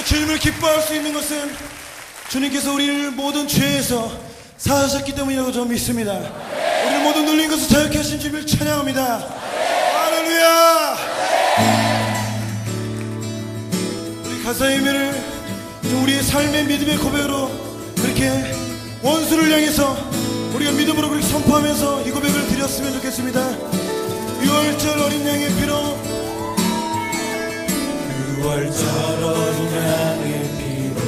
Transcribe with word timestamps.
우리가 0.00 0.04
주님을 0.04 0.38
기뻐할 0.38 0.82
수 0.82 0.94
있는 0.94 1.12
것은 1.12 1.50
주님께서 2.28 2.72
우리를 2.72 3.10
모든 3.12 3.46
죄에서 3.46 4.10
사하셨기 4.56 5.14
때문이라고 5.14 5.52
저는 5.52 5.68
믿습니다. 5.68 6.12
우리를 6.12 7.02
모든 7.02 7.24
눌린 7.24 7.50
것을 7.50 7.68
자유케 7.68 7.98
하신 7.98 8.20
주님을 8.20 8.46
찬양합니다. 8.46 9.18
할렐루야! 9.94 10.96
우리 14.24 14.42
가사의 14.42 14.76
의미를 14.76 15.22
좀 15.82 16.02
우리의 16.02 16.22
삶의 16.22 16.64
믿음의 16.64 16.96
고백으로 16.98 17.50
그렇게 17.96 18.54
원수를 19.02 19.52
향해서 19.52 19.96
우리가 20.54 20.72
믿음으로 20.72 21.08
그렇게 21.08 21.26
선포하면서 21.26 22.06
이 22.06 22.10
고백을 22.10 22.48
드렸으면 22.48 22.92
좋겠습니다. 22.94 23.40
6월절 24.40 25.00
어린 25.04 25.26
양의 25.26 25.54
피로 25.56 26.09
6월절 28.40 29.22
어린 29.22 29.76
양의 29.76 30.32
피로 30.56 30.98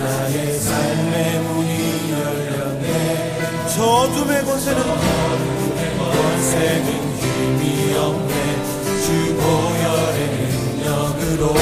나의 0.00 0.58
삶의 0.58 1.38
문이 1.40 2.12
열렸네. 2.12 3.68
저 3.68 3.84
어둠의 3.84 4.44
권세는 4.44 4.82
권세는 5.98 6.88
힘이 7.20 7.94
없네. 7.96 8.34
주 9.04 9.36
보혈의 9.36 10.18
능력으로 10.82 11.54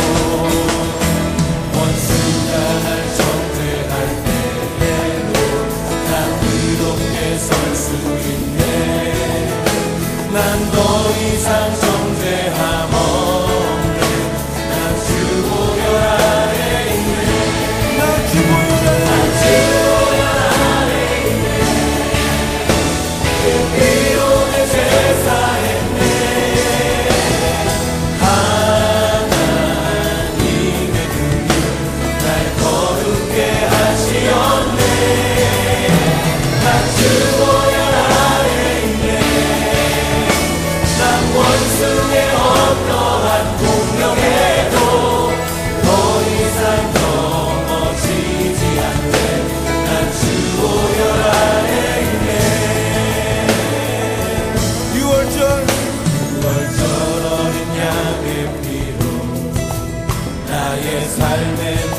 삶의 61.12 61.91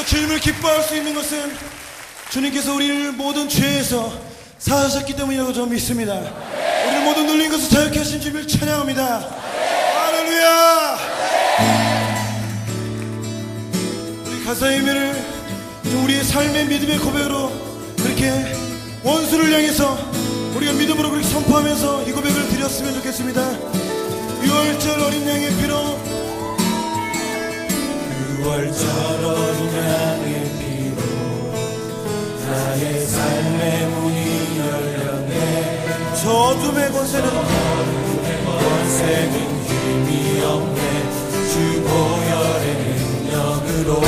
우리가 0.00 0.04
주님을 0.04 0.40
기뻐할 0.40 0.82
수 0.82 0.96
있는 0.96 1.14
것은 1.14 1.56
주님께서 2.30 2.74
우리를 2.74 3.12
모든 3.12 3.48
죄에서 3.48 4.12
사하셨기 4.58 5.14
때문이라고 5.16 5.52
저는 5.52 5.70
믿습니다. 5.70 6.14
우리를 6.14 7.04
모든 7.04 7.26
눌린 7.26 7.50
것을 7.50 7.68
자유케 7.68 7.98
하신 7.98 8.20
주님을 8.20 8.46
찬양합니다. 8.46 9.20
할렐루야! 9.94 10.98
우리 14.26 14.44
가사의 14.44 14.78
의미를 14.78 15.24
좀 15.84 16.04
우리의 16.04 16.24
삶의 16.24 16.66
믿음의 16.66 16.98
고백으로 16.98 17.52
그렇게 17.96 18.54
원수를 19.02 19.52
향해서 19.52 19.98
우리가 20.56 20.72
믿음으로 20.72 21.10
그렇게 21.10 21.26
선포하면서 21.28 22.04
이 22.04 22.12
고백을 22.12 22.48
드렸으면 22.48 22.94
좋겠습니다. 22.94 23.40
6월절 24.42 25.02
어린 25.02 25.28
양의 25.28 25.56
피로 25.56 26.09
6월절 28.40 29.22
어린 29.22 29.76
양의 29.76 30.32
피로 30.58 31.00
나의 32.46 33.04
삶의 33.06 33.86
문이 33.86 34.58
열렸네. 34.58 36.14
저 36.22 36.30
어둠의 36.30 36.90
권세는 36.90 37.28
권세는 38.46 39.34
힘이 39.66 40.42
없네. 40.42 40.80
주 41.50 41.82
보혈의 41.82 42.66
능력으로 42.86 44.00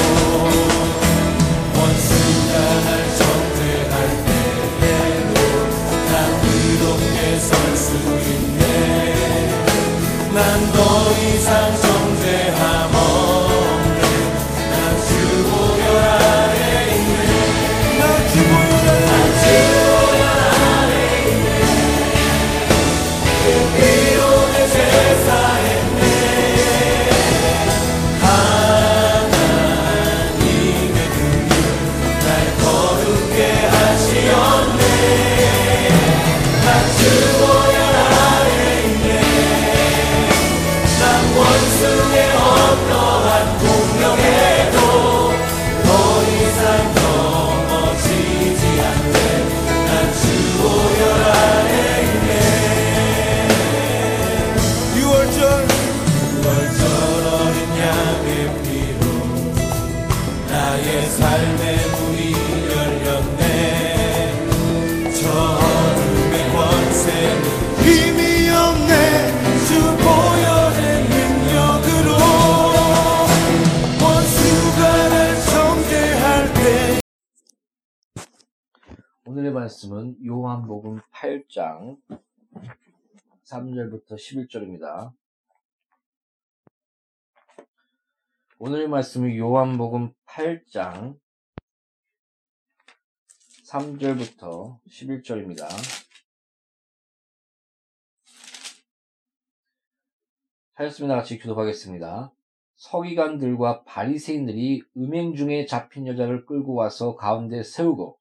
오늘의 79.25 79.53
말씀은 79.53 80.17
요한복음 80.27 81.01
8장 81.15 81.97
3절부터 83.45 84.15
11절입니다. 84.15 85.13
오늘의 88.65 88.87
말씀은 88.87 89.37
요한복음 89.37 90.13
8장 90.25 91.19
3절부터 93.67 94.79
11절입니다. 94.89 95.67
하였습니다. 100.75 101.17
같이 101.17 101.41
교독하겠습니다. 101.41 102.33
서기관들과 102.77 103.83
바리새인들이 103.83 104.85
음행 104.97 105.35
중에 105.35 105.67
잡힌 105.67 106.07
여자를 106.07 106.47
끌고 106.47 106.75
와서 106.75 107.17
가운데 107.17 107.65
세우고 107.65 108.17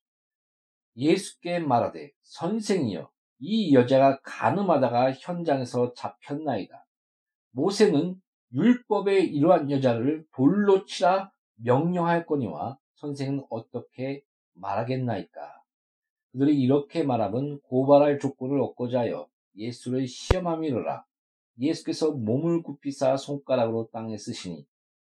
예수께 0.95 1.59
말하되 1.59 2.13
선생이여 2.23 3.11
이 3.41 3.75
여자가 3.75 4.19
가늠하다가 4.23 5.11
현장에서 5.11 5.93
잡혔나이다. 5.93 6.87
모세는 7.51 8.19
율법에 8.53 9.21
이러한 9.21 9.71
여자를 9.71 10.25
돌로 10.33 10.85
치라 10.85 11.31
명령하였거니와 11.55 12.77
선생은 12.95 13.45
어떻게 13.49 14.23
말하겠나이까. 14.53 15.61
그들이 16.31 16.59
이렇게 16.59 17.03
말하면 17.03 17.61
고발할 17.61 18.19
조건을 18.19 18.61
얻고자 18.61 19.01
하여 19.01 19.27
예수를 19.55 20.07
시험함이로라. 20.07 21.05
예수께서 21.59 22.11
몸을 22.11 22.63
굽히사 22.63 23.17
손가락으로 23.17 23.89
땅에 23.91 24.17
쓰시니 24.17 24.65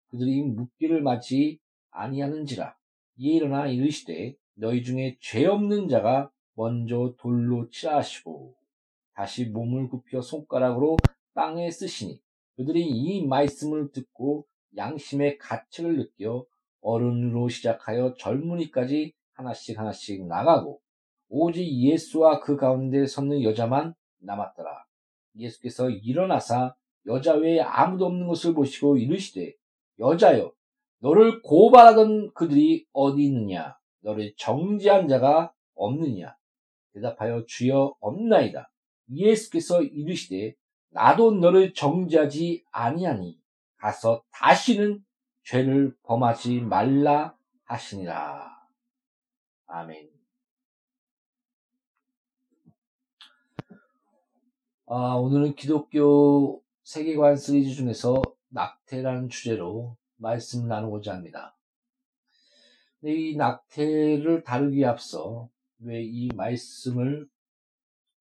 그들이 0.10 0.44
묻기를 0.44 1.02
맞지 1.02 1.60
아니하는지라. 1.92 2.76
이에 3.18 3.34
일어나 3.34 3.68
이르시되 3.68 4.36
너희 4.56 4.84
중에 4.84 5.18
죄 5.20 5.46
없는 5.46 5.88
자가 5.88 6.32
먼저 6.54 7.14
돌로 7.18 7.70
치라 7.70 7.98
하시고 7.98 8.56
다시 9.14 9.46
몸을 9.46 9.90
굽혀 9.90 10.22
손가락으로 10.22 10.98
땅에 11.34 11.70
쓰시니 11.70 12.22
그들이 12.62 12.88
이 12.88 13.26
말씀을 13.26 13.92
듣고 13.92 14.46
양심의 14.78 15.40
가책을 15.40 15.98
느껴 15.98 16.46
어른으로 16.82 17.50
시작하여 17.50 18.14
젊은이까지 18.18 19.14
하나씩 19.34 19.80
하나씩 19.80 20.28
나가고 20.28 20.80
오직 21.30 21.66
예수와 21.66 22.42
그 22.42 22.58
가운데 22.58 23.08
섰는 23.08 23.42
여자만 23.42 23.96
남았더라. 24.20 24.86
예수께서 25.38 25.90
일어나사 25.90 26.76
여자 27.08 27.34
외에 27.34 27.60
아무도 27.60 28.06
없는 28.06 28.28
것을 28.28 28.54
보시고 28.54 28.98
이르시되 28.98 29.56
여자여 30.00 30.54
너를 31.00 31.42
고발하던 31.42 32.34
그들이 32.34 32.86
어디 32.92 33.24
있느냐 33.24 33.76
너를 34.02 34.34
정지한 34.38 35.08
자가 35.08 35.54
없느냐 35.74 36.36
대답하여 36.94 37.46
주여 37.48 37.96
없나이다. 38.00 38.72
예수께서 39.10 39.82
이르시되 39.82 40.54
나도 40.92 41.32
너를 41.32 41.74
정지하지 41.74 42.66
아니하니 42.72 43.40
가서 43.78 44.24
다시는 44.32 45.04
죄를 45.44 45.96
범하지 46.04 46.62
말라 46.62 47.36
하시니라. 47.64 48.52
아멘. 49.68 50.12
아, 54.88 55.16
오늘은 55.16 55.56
기독교 55.56 56.62
세계관 56.84 57.38
시리즈 57.38 57.74
중에서 57.76 58.22
낙태라는 58.50 59.30
주제로 59.30 59.96
말씀 60.18 60.68
나누고자 60.68 61.14
합니다. 61.14 61.56
이 63.04 63.36
낙태를 63.38 64.44
다루기에 64.44 64.86
앞서 64.86 65.50
왜 65.80 66.04
이 66.04 66.30
말씀을 66.36 67.28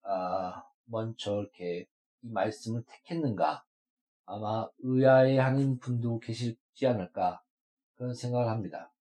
아, 0.03 0.63
먼저 0.85 1.41
이렇게 1.41 1.87
이 2.23 2.29
말씀을 2.29 2.85
택했는가? 2.87 3.65
아마 4.27 4.69
의아해하는 4.79 5.79
분도 5.79 6.21
계시지 6.21 6.87
않을까 6.87 7.43
그런 7.97 8.15
생각을 8.15 8.49
합니다. 8.49 8.93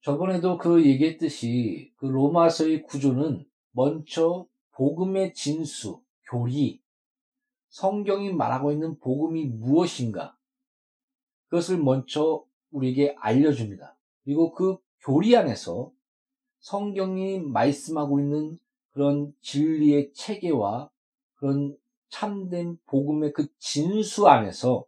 저번에도 0.00 0.56
그 0.56 0.84
얘기했듯이 0.86 1.92
그 1.96 2.06
로마서의 2.06 2.84
구조는 2.84 3.44
먼저 3.72 4.46
복음의 4.72 5.34
진수, 5.34 6.02
교리, 6.30 6.80
성경이 7.68 8.32
말하고 8.32 8.72
있는 8.72 8.98
복음이 8.98 9.46
무엇인가 9.46 10.36
그것을 11.48 11.78
먼저 11.78 12.44
우리에게 12.70 13.16
알려줍니다. 13.18 13.96
그리고 14.24 14.52
그 14.52 14.78
교리 15.00 15.36
안에서 15.36 15.92
성경이 16.60 17.40
말씀하고 17.40 18.18
있는 18.18 18.58
그런 18.92 19.34
진리의 19.42 20.12
체계와 20.14 20.90
그런 21.46 21.76
참된 22.08 22.76
복음의 22.86 23.32
그 23.32 23.46
진수 23.58 24.26
안에서 24.26 24.84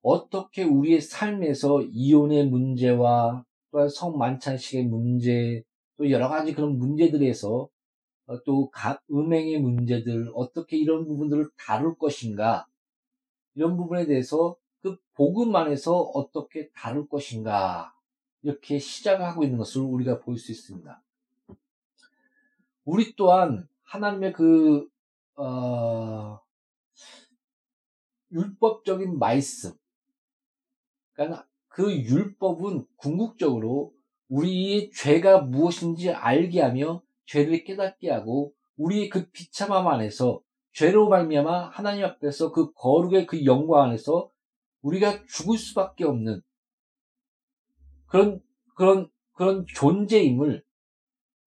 어떻게 0.00 0.64
우리의 0.64 1.02
삶에서 1.02 1.82
이혼의 1.82 2.46
문제와 2.46 3.44
또한 3.70 3.88
성만찬식의 3.90 4.86
문제, 4.86 5.62
또 5.98 6.10
여러 6.10 6.30
가지 6.30 6.54
그런 6.54 6.78
문제들에서 6.78 7.68
또 8.46 8.72
음행의 9.10 9.60
문제들, 9.60 10.30
어떻게 10.34 10.78
이런 10.78 11.06
부분들을 11.06 11.50
다룰 11.58 11.94
것인가, 11.98 12.66
이런 13.54 13.76
부분에 13.76 14.06
대해서 14.06 14.56
그 14.80 14.96
복음 15.14 15.54
안에서 15.54 16.00
어떻게 16.00 16.70
다룰 16.70 17.06
것인가, 17.08 17.92
이렇게 18.42 18.78
시작하고 18.78 19.44
있는 19.44 19.58
것을 19.58 19.82
우리가 19.82 20.20
볼 20.20 20.38
수 20.38 20.50
있습니다. 20.50 21.02
우리 22.86 23.14
또한 23.16 23.68
하나님의 23.82 24.32
그, 24.32 24.88
어, 25.40 26.38
율법적인 28.30 29.18
말씀. 29.18 29.72
그러니까 31.12 31.46
그 31.68 31.90
율법은 31.92 32.86
궁극적으로 32.96 33.94
우리의 34.28 34.90
죄가 34.92 35.40
무엇인지 35.40 36.10
알게 36.10 36.60
하며 36.60 37.02
죄를 37.24 37.64
깨닫게 37.64 38.10
하고 38.10 38.52
우리의 38.76 39.08
그 39.08 39.30
비참함 39.30 39.86
안에서 39.88 40.42
죄로 40.72 41.08
말미암아 41.08 41.70
하나님 41.70 42.04
앞에서 42.04 42.52
그 42.52 42.72
거룩의 42.74 43.26
그 43.26 43.44
영광 43.44 43.84
안에서 43.84 44.30
우리가 44.82 45.24
죽을 45.26 45.58
수밖에 45.58 46.04
없는 46.04 46.42
그런 48.06 48.40
그런 48.74 49.10
그런 49.32 49.64
존재임을 49.66 50.62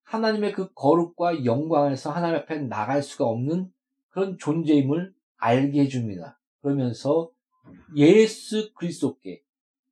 하나님의 0.04 0.54
그 0.54 0.72
거룩과 0.74 1.46
영광에서 1.46 2.12
하나님 2.12 2.38
앞에 2.38 2.60
나갈 2.60 3.02
수가 3.02 3.26
없는 3.26 3.72
그런 4.14 4.38
존재임을 4.38 5.14
알게 5.38 5.82
해줍니다. 5.82 6.40
그러면서 6.62 7.32
예수 7.96 8.72
그리스도께 8.76 9.44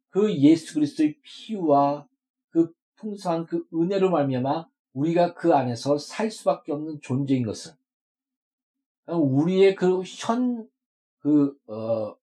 그 0.09 0.33
예수 0.37 0.75
그리스도의 0.75 1.17
피와 1.23 2.07
그 2.51 2.71
풍성한 2.97 3.47
그 3.47 3.65
은혜로 3.73 4.11
말미암아 4.11 4.69
우리가 4.93 5.33
그 5.33 5.55
안에서 5.55 5.97
살 5.97 6.29
수밖에 6.29 6.71
없는 6.71 6.99
존재인 7.01 7.43
것을 7.43 7.73
우리의 9.07 9.75
그 9.75 10.03
현, 10.03 10.69
그, 11.19 11.57
어, 11.67 12.15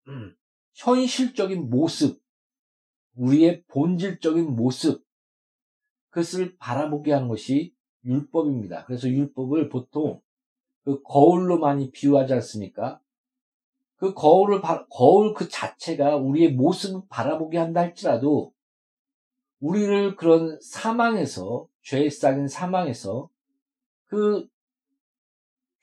현실적인 0.73 1.69
모습, 1.69 2.21
우리의 3.15 3.63
본질적인 3.67 4.55
모습, 4.55 5.05
그것을 6.09 6.55
바라보게 6.57 7.11
하는 7.11 7.27
것이 7.27 7.75
율법입니다. 8.05 8.85
그래서 8.85 9.09
율법을 9.09 9.67
보통 9.69 10.21
그 10.89 11.03
거울로 11.03 11.59
많이 11.59 11.91
비유하지 11.91 12.33
않습니까? 12.33 12.99
그 13.97 14.15
거울을, 14.15 14.59
거울 14.89 15.35
그 15.35 15.47
자체가 15.47 16.15
우리의 16.15 16.53
모습을 16.53 17.01
바라보게 17.09 17.59
한다 17.59 17.81
할지라도 17.81 18.53
우리를 19.59 20.15
그런 20.15 20.59
사망에서, 20.61 21.67
죄에 21.83 22.09
쌓인 22.09 22.47
사망에서 22.47 23.29
그 24.07 24.47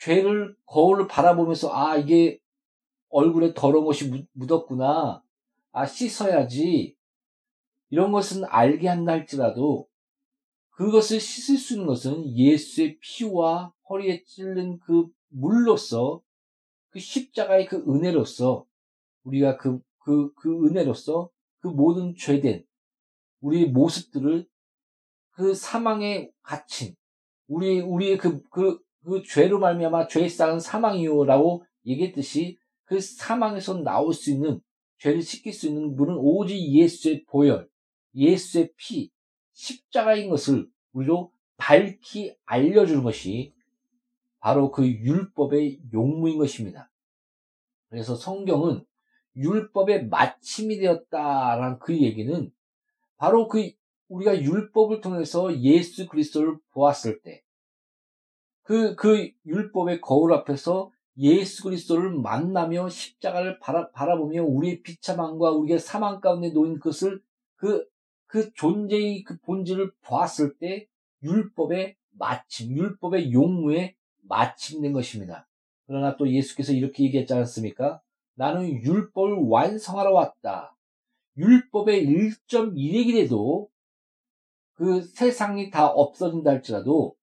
죄를 0.00 0.56
거울을 0.66 1.06
바라보면서 1.06 1.72
아, 1.72 1.96
이게 1.96 2.40
얼굴에 3.08 3.54
더러운 3.54 3.84
것이 3.84 4.26
묻었구나. 4.32 5.22
아, 5.70 5.86
씻어야지. 5.86 6.96
이런 7.90 8.10
것은 8.10 8.44
알게 8.46 8.88
한다 8.88 9.12
할지라도 9.12 9.86
그것을 10.76 11.20
씻을 11.20 11.58
수 11.58 11.74
있는 11.74 11.86
것은 11.86 12.36
예수의 12.36 12.98
피와 13.00 13.72
허리에 13.88 14.22
찔른 14.24 14.78
그 14.80 15.06
물로서 15.28 16.22
그 16.90 16.98
십자가의 16.98 17.66
그 17.66 17.84
은혜로서 17.88 18.66
우리가 19.24 19.56
그, 19.56 19.80
그, 19.98 20.32
그 20.34 20.66
은혜로서 20.66 21.30
그 21.60 21.68
모든 21.68 22.14
죄된 22.14 22.64
우리의 23.40 23.70
모습들을 23.70 24.46
그 25.30 25.54
사망에 25.54 26.30
갇힌 26.42 26.94
우리 27.48 27.80
우리의 27.80 28.18
그 28.18 28.42
그 28.50 28.86
그 29.06 29.22
죄로 29.22 29.60
말미암아 29.60 30.08
죄의 30.08 30.28
싹은 30.28 30.58
사망이요라고 30.58 31.64
얘기했듯이 31.86 32.58
그 32.84 33.00
사망에서 33.00 33.78
나올 33.78 34.12
수 34.12 34.32
있는 34.32 34.60
죄를 34.98 35.22
씻길 35.22 35.52
수 35.52 35.68
있는 35.68 35.94
분은 35.94 36.16
오직 36.18 36.58
예수의 36.58 37.24
보혈, 37.26 37.68
예수의 38.16 38.72
피, 38.76 39.10
십자가인 39.56 40.28
것을 40.28 40.68
우리로 40.92 41.32
밝히 41.56 42.36
알려주는 42.44 43.02
것이 43.02 43.54
바로 44.38 44.70
그 44.70 44.86
율법의 44.86 45.80
용무인 45.94 46.38
것입니다. 46.38 46.90
그래서 47.88 48.14
성경은 48.14 48.84
율법의 49.34 50.08
마침이 50.08 50.78
되었다라는 50.78 51.78
그 51.78 51.98
얘기는 51.98 52.52
바로 53.16 53.48
그 53.48 53.70
우리가 54.08 54.40
율법을 54.40 55.00
통해서 55.00 55.58
예수 55.60 56.06
그리스도를 56.06 56.58
보았을 56.72 57.22
때, 57.22 57.42
그, 58.62 58.94
그 58.94 59.30
율법의 59.46 60.00
거울 60.00 60.34
앞에서 60.34 60.92
예수 61.16 61.64
그리스도를 61.64 62.10
만나며 62.10 62.88
십자가를 62.88 63.58
바라, 63.58 63.90
바라보며 63.92 64.44
우리의 64.44 64.82
비참함과 64.82 65.52
우리의 65.52 65.78
사망 65.80 66.20
가운데 66.20 66.50
놓인 66.50 66.78
것을 66.78 67.22
그, 67.56 67.84
그 68.26 68.52
존재의 68.54 69.22
그 69.24 69.38
본질을 69.38 69.92
보았을 70.02 70.58
때 70.58 70.86
율법의 71.22 71.96
마침, 72.12 72.76
율법의 72.76 73.32
용무에 73.32 73.94
마침된 74.22 74.92
것입니다. 74.92 75.46
그러나 75.86 76.16
또 76.16 76.30
예수께서 76.30 76.72
이렇게 76.72 77.04
얘기했지 77.04 77.32
않습니까? 77.34 78.00
나는 78.34 78.68
율법을 78.68 79.48
완성하러 79.48 80.12
왔다. 80.12 80.76
율법의 81.36 82.06
1.1핵이라도 82.06 83.68
그 84.74 85.02
세상이 85.02 85.70
다 85.70 85.86
없어진다 85.86 86.50
할지라도 86.50 87.16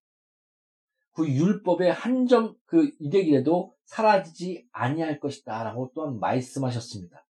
그 1.13 1.29
율법의 1.29 1.91
한 1.93 2.25
점그 2.27 2.95
일액이라도 2.99 3.73
사라지지 3.85 4.67
아니할 4.71 5.19
것이다라고 5.19 5.91
또한 5.93 6.19
말씀하셨습니다. 6.19 7.25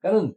그러니까는 0.00 0.34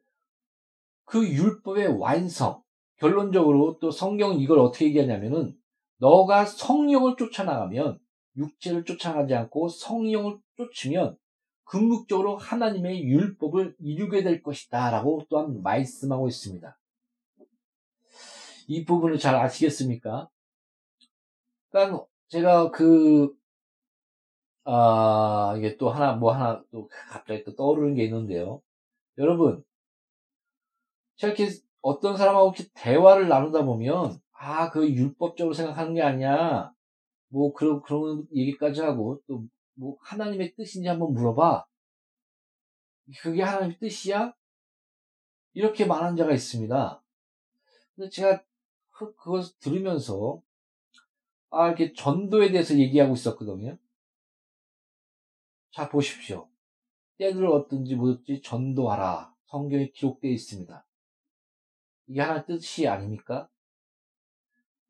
그 1.08 1.26
율법의 1.26 2.00
완성 2.00 2.62
결론적으로 2.98 3.80
또 3.80 3.92
성경은 3.92 4.40
이걸 4.40 4.60
어떻게 4.60 4.86
얘기하냐면은 4.86 5.58
너가 6.00 6.46
성령을 6.46 7.16
쫓아나가면 7.18 8.00
육체를 8.36 8.84
쫓아가지 8.84 9.34
않고 9.34 9.70
성령을 9.70 10.38
쫓으면 10.58 11.18
궁극적으로 11.64 12.38
하나님의 12.38 13.04
율법을 13.04 13.76
이루게 13.80 14.22
될 14.24 14.44
것이다 14.44 14.92
라고 14.92 15.26
또한 15.30 15.62
말씀하고 15.64 16.28
있습니다. 16.28 16.78
이 18.68 18.84
부분을 18.84 19.18
잘 19.18 19.36
아시겠습니까? 19.36 20.30
그러니까 21.70 22.06
제가 22.28 22.72
그, 22.72 23.34
아, 24.66 25.56
이게 25.58 25.78
또 25.78 25.90
하나, 25.90 26.14
뭐 26.14 26.34
하나 26.34 26.62
또 26.72 26.90
갑자기 27.10 27.46
또 27.46 27.56
떠오르는 27.56 27.96
게 27.96 28.04
있는데요. 28.04 28.62
여러분, 29.18 29.64
이렇게 31.26 31.50
어떤 31.82 32.18
사람하고 32.18 32.54
이렇게 32.56 32.70
대화를 32.74 33.28
나누다 33.28 33.66
보면, 33.66 34.20
아, 34.34 34.70
그 34.70 34.90
율법적으로 34.90 35.54
생각하는 35.54 35.94
게 35.96 36.02
아니야. 36.02 36.74
뭐, 37.30 37.54
그런, 37.54 37.82
그런 37.82 38.28
얘기까지 38.34 38.82
하고, 38.82 39.22
또, 39.28 39.46
뭐, 39.74 39.98
하나님의 40.02 40.56
뜻인지 40.56 40.88
한번 40.88 41.14
물어봐. 41.14 41.66
그게 43.22 43.42
하나님의 43.42 43.80
뜻이야? 43.80 44.34
이렇게 45.54 45.86
말한 45.86 46.16
자가 46.16 46.34
있습니다. 46.34 47.04
근데 47.96 48.10
제가 48.10 48.44
그, 48.92 49.16
그것을 49.16 49.56
들으면서, 49.60 50.42
아, 51.50 51.68
이렇게 51.68 51.94
전도에 51.94 52.52
대해서 52.52 52.78
얘기하고 52.78 53.14
있었거든요. 53.14 53.78
자, 55.72 55.90
보십시오. 55.90 56.50
때를 57.18 57.48
얻든지 57.48 57.96
뭐든지 57.96 58.42
전도하라. 58.42 59.34
성경에 59.46 59.90
기록되어 59.90 60.32
있습니다. 60.32 60.87
이게 62.08 62.22
하나의 62.22 62.46
뜻이 62.46 62.88
아닙니까? 62.88 63.50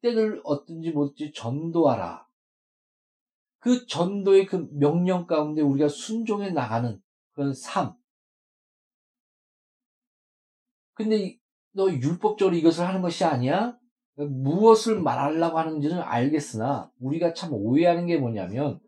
때를 0.01 0.41
얻든지 0.43 0.91
뭐든지 0.91 1.33
전도하라. 1.33 2.27
그 3.59 3.85
전도의 3.87 4.45
그 4.45 4.67
명령 4.71 5.25
가운데 5.25 5.61
우리가 5.61 5.89
순종해 5.89 6.51
나가는 6.51 7.01
그런 7.33 7.53
삶. 7.53 7.93
근데 10.93 11.37
너 11.71 11.91
율법적으로 11.91 12.55
이것을 12.55 12.87
하는 12.87 13.01
것이 13.01 13.23
아니야? 13.23 13.77
무엇을 14.15 14.99
말하려고 14.99 15.59
하는지는 15.59 16.01
알겠으나 16.01 16.91
우리가 16.99 17.33
참 17.33 17.53
오해하는 17.53 18.07
게 18.07 18.17
뭐냐면 18.17 18.79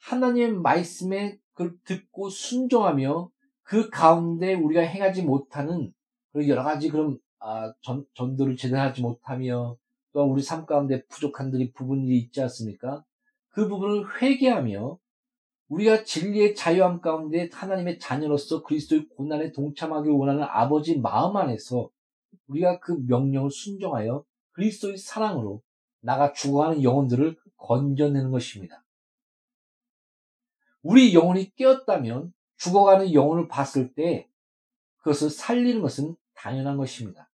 하나님의 0.00 0.54
말씀에 0.54 1.38
그걸 1.52 1.76
듣고 1.84 2.30
순종하며 2.30 3.30
그 3.62 3.90
가운데 3.90 4.54
우리가 4.54 4.80
행하지 4.80 5.22
못하는 5.22 5.92
여러 6.36 6.62
가지 6.62 6.88
그런 6.88 7.18
아, 7.40 7.72
전, 7.82 8.04
전도를 8.14 8.56
제대로 8.56 8.80
하지 8.80 9.00
못하며 9.02 9.76
또 10.12 10.22
우리 10.24 10.42
삶 10.42 10.66
가운데 10.66 11.04
부족한 11.06 11.50
들이 11.50 11.72
부분이 11.72 12.16
있지 12.18 12.40
않습니까? 12.42 13.04
그 13.50 13.68
부분을 13.68 14.20
회개하며 14.20 14.98
우리가 15.68 16.04
진리의 16.04 16.54
자유함 16.54 17.00
가운데 17.00 17.48
하나님의 17.52 17.98
자녀로서 17.98 18.62
그리스도의 18.62 19.08
고난에 19.10 19.52
동참하기 19.52 20.08
원하는 20.08 20.42
아버지 20.44 20.98
마음 20.98 21.36
안에서 21.36 21.90
우리가 22.46 22.80
그 22.80 22.92
명령을 23.06 23.50
순종하여 23.50 24.24
그리스도의 24.52 24.96
사랑으로 24.96 25.62
나가 26.00 26.32
죽어가는 26.32 26.82
영혼들을 26.82 27.36
건져내는 27.56 28.30
것입니다. 28.30 28.84
우리 30.82 31.12
영혼이 31.12 31.54
깨었다면 31.54 32.32
죽어가는 32.56 33.12
영혼을 33.12 33.48
봤을 33.48 33.92
때 33.94 34.27
그것을 34.98 35.30
살리는 35.30 35.80
것은 35.80 36.16
당연한 36.34 36.76
것입니다. 36.76 37.30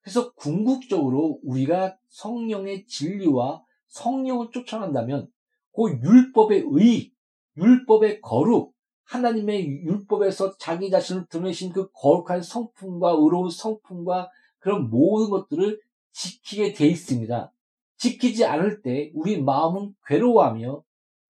그래서 0.00 0.32
궁극적으로 0.34 1.40
우리가 1.42 1.96
성령의 2.08 2.86
진리와 2.86 3.64
성령을 3.88 4.50
쫓아간다면 4.52 5.28
그 5.74 5.98
율법의 6.00 6.64
의, 6.70 7.12
율법의 7.56 8.20
거룩, 8.20 8.74
하나님의 9.04 9.66
율법에서 9.84 10.56
자기 10.58 10.90
자신을 10.90 11.26
드러내신 11.26 11.72
그 11.72 11.90
거룩한 11.92 12.42
성품과 12.42 13.10
의로운 13.10 13.50
성품과 13.50 14.30
그런 14.58 14.90
모든 14.90 15.30
것들을 15.30 15.80
지키게 16.12 16.72
돼 16.72 16.86
있습니다. 16.86 17.52
지키지 17.98 18.44
않을 18.44 18.82
때 18.82 19.10
우리 19.14 19.40
마음은 19.40 19.94
괴로워하며 20.06 20.82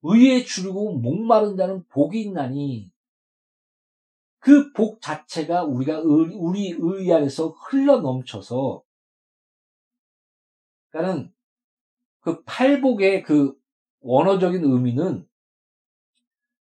의에 0.02 0.44
주르고 0.44 0.98
목마른 0.98 1.56
자는 1.56 1.84
복이 1.88 2.20
있나니 2.22 2.90
그 4.46 4.72
복 4.72 5.00
자체가 5.00 5.64
우리가 5.64 6.02
우리 6.02 6.72
의 6.78 7.12
안에서 7.12 7.48
흘러 7.48 8.00
넘쳐서 8.00 8.80
그러니까는 10.90 11.32
그 12.20 12.44
팔복의 12.44 13.24
그 13.24 13.58
원어적인 14.02 14.62
의미는 14.62 15.26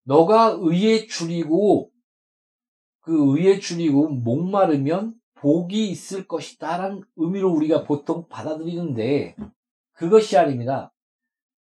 너가 0.05 0.57
의에 0.59 1.07
줄이고 1.07 1.93
그 3.01 3.37
의에 3.37 3.59
줄이고 3.59 4.09
목마르면 4.09 5.15
복이 5.35 5.91
있을 5.91 6.27
것이다 6.27 6.79
라는 6.79 7.03
의미로 7.17 7.53
우리가 7.53 7.85
보통 7.85 8.27
받아들이는데 8.29 9.37
그것이 9.93 10.39
아닙니다. 10.39 10.95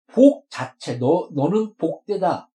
복 0.08 0.50
자체 0.50 0.98
너 0.98 1.30
너는 1.32 1.76
복되다. 1.76 2.50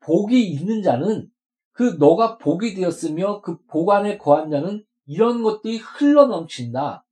복이 0.00 0.48
있는 0.48 0.82
자는 0.82 1.33
그 1.74 1.96
너가 1.98 2.38
복이 2.38 2.74
되었으며 2.74 3.40
그 3.40 3.58
복 3.66 3.90
안에 3.90 4.18
거한 4.18 4.50
자는 4.50 4.84
이런 5.06 5.42
것들이 5.42 5.78
흘러 5.78 6.26
넘친다. 6.26 7.04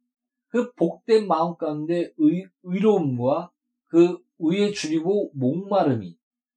그 0.49 0.73
복된 0.75 1.27
마음 1.27 1.57
가운데 1.57 2.13
의, 2.19 2.47
의로움과 2.63 3.51
그 3.87 4.19
의에 4.39 4.71
줄이고 4.71 5.31
목마름이 5.35 6.17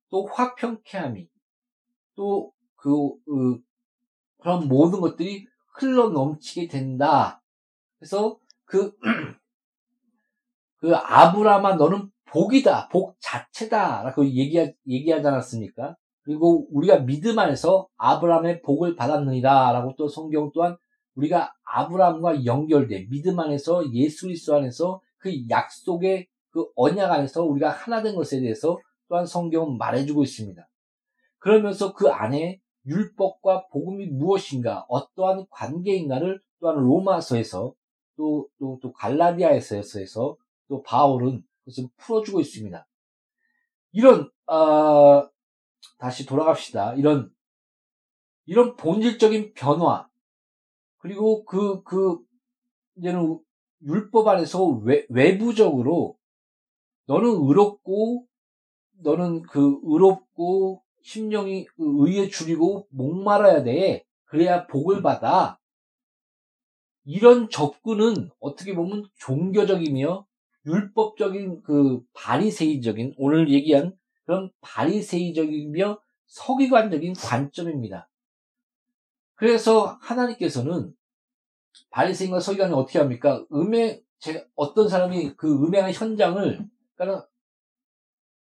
또 0.09 0.27
화평케함이 0.27 1.27
또 2.15 2.51
그, 2.75 2.89
그, 3.25 3.59
그런 4.39 4.67
모든 4.67 5.01
것들이 5.01 5.47
흘러 5.73 6.09
넘치게 6.09 6.67
된다. 6.67 7.41
그래서 7.97 8.37
그, 8.65 8.95
그 10.77 10.95
아브라함아 10.95 11.75
너는 11.75 12.11
복이다. 12.25 12.89
복 12.89 13.17
자체다. 13.19 14.03
라고 14.03 14.25
얘기하, 14.25 14.67
얘기하지 14.87 15.27
않았습니까? 15.27 15.95
그리고 16.25 16.67
우리가 16.71 16.99
믿음 17.01 17.37
안에서 17.37 17.87
아브라함의 17.97 18.63
복을 18.63 18.95
받았느니라. 18.95 19.71
라고 19.71 19.93
또 19.95 20.07
성경 20.07 20.51
또한 20.53 20.75
우리가 21.15 21.53
아브라함과 21.63 22.45
연결돼 22.45 23.07
믿음 23.09 23.39
안에서 23.39 23.93
예수 23.93 24.25
그리스도 24.25 24.55
안에서 24.55 25.01
그 25.17 25.31
약속의 25.49 26.27
그 26.49 26.65
언약 26.75 27.11
안에서 27.11 27.43
우리가 27.43 27.69
하나 27.69 28.01
된 28.01 28.15
것에 28.15 28.39
대해서 28.39 28.79
또한 29.07 29.25
성경은 29.25 29.77
말해주고 29.77 30.23
있습니다. 30.23 30.67
그러면서 31.37 31.93
그 31.93 32.09
안에 32.09 32.59
율법과 32.87 33.67
복음이 33.67 34.07
무엇인가, 34.07 34.85
어떠한 34.89 35.45
관계인가를 35.51 36.41
또한 36.59 36.77
로마서에서 36.77 37.73
또, 38.17 38.47
또, 38.59 38.79
또 38.81 38.93
갈라디아에서에서 38.93 40.37
또 40.67 40.83
바울은 40.83 41.43
그것을 41.59 41.87
풀어주고 41.97 42.39
있습니다. 42.39 42.87
이런, 43.91 44.29
어, 44.47 45.27
다시 45.97 46.25
돌아갑시다. 46.25 46.95
이런, 46.95 47.31
이런 48.45 48.75
본질적인 48.75 49.53
변화, 49.53 50.07
그리고 50.97 51.45
그, 51.45 51.83
그, 51.83 52.19
이제는 52.97 53.39
율법 53.83 54.27
안에서 54.27 54.65
외, 54.65 55.05
외부적으로 55.09 56.17
너는 57.05 57.29
의롭고, 57.29 58.25
너는 59.01 59.43
그 59.43 59.79
의롭고, 59.83 60.83
심령이 61.05 61.67
의에 61.77 62.29
줄이고 62.29 62.87
목말아야 62.89 63.61
돼. 63.63 64.03
그래야 64.23 64.65
복을 64.65 65.03
받아. 65.03 65.59
이런 67.03 67.47
접근은 67.49 68.31
어떻게 68.39 68.73
보면 68.73 69.05
종교적이며 69.19 70.25
율법적인 70.65 71.61
그 71.61 72.01
바리세이적인 72.13 73.13
오늘 73.17 73.51
얘기한 73.51 73.95
그런 74.25 74.51
바리세이적이며 74.61 75.99
서기관적인 76.27 77.13
관점입니다. 77.13 78.09
그래서 79.35 79.97
하나님께서는 80.01 80.93
바리새인과 81.91 82.39
서기관이 82.39 82.73
어떻게 82.73 82.99
합니까? 82.99 83.45
음행 83.51 84.01
제 84.19 84.47
어떤 84.55 84.89
사람이 84.89 85.35
그 85.35 85.53
음행한 85.65 85.91
현장을 85.91 86.67
그러니까 86.95 87.27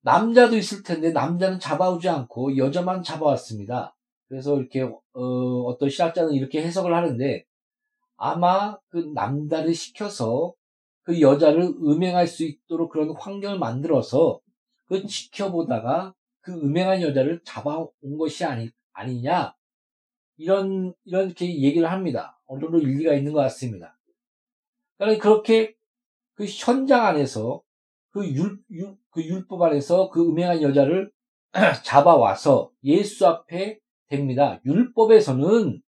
남자도 0.01 0.55
있을 0.55 0.84
텐데 0.84 1.12
남자는 1.12 1.60
잡아오지 1.60 2.08
않고 2.08 2.58
여자만 2.58 3.01
잡아왔습니다. 3.01 3.96
그래서 4.27 4.58
이렇게 4.58 4.84
어, 5.13 5.77
떤 5.79 5.89
신학자는 5.89 6.34
이렇게 6.34 6.63
해석을 6.63 6.94
하는데 6.94 7.46
아마 8.15 8.77
그 8.89 9.12
남자를 9.13 9.74
시켜서 9.74 10.53
그 11.03 11.22
여자를 11.22 11.63
음행할 11.63 12.27
수 12.27 12.44
있도록 12.44 12.91
그런 12.91 13.15
환경을 13.15 13.60
만들어서 13.60 14.39
그 14.88 15.06
지켜보다가 15.06 16.13
그 16.42 16.54
음행한 16.54 17.01
여자를 17.01 17.42
잡아온 17.44 17.89
것이 18.18 18.46
아니, 18.46 18.70
아니냐 18.94 19.56
이런 20.38 20.94
이렇게 21.06 21.48
얘기를 21.62 21.89
합니다. 21.89 22.39
어느 22.46 22.62
정도 22.62 22.80
일리가 22.80 23.13
있는 23.13 23.34
것 23.34 23.39
같습니다. 23.42 23.98
그러니까 24.98 25.24
그렇게 25.24 25.75
그 26.36 26.46
현장 26.46 27.06
안에서 27.06 27.62
그 28.12 28.27
율, 28.27 28.60
율, 28.70 28.96
그 29.10 29.24
율법 29.24 29.62
안에서 29.62 30.10
그 30.10 30.25
음행한 30.27 30.62
여자를 30.62 31.12
잡아와서 31.84 32.72
예수 32.84 33.27
앞에 33.27 33.80
됩니다. 34.08 34.62
율법에서는 34.65 35.82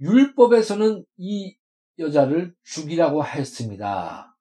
율법에서는 0.00 1.04
이 1.16 1.56
여자를 1.98 2.54
죽이라고 2.62 3.24
했습니다. 3.24 4.36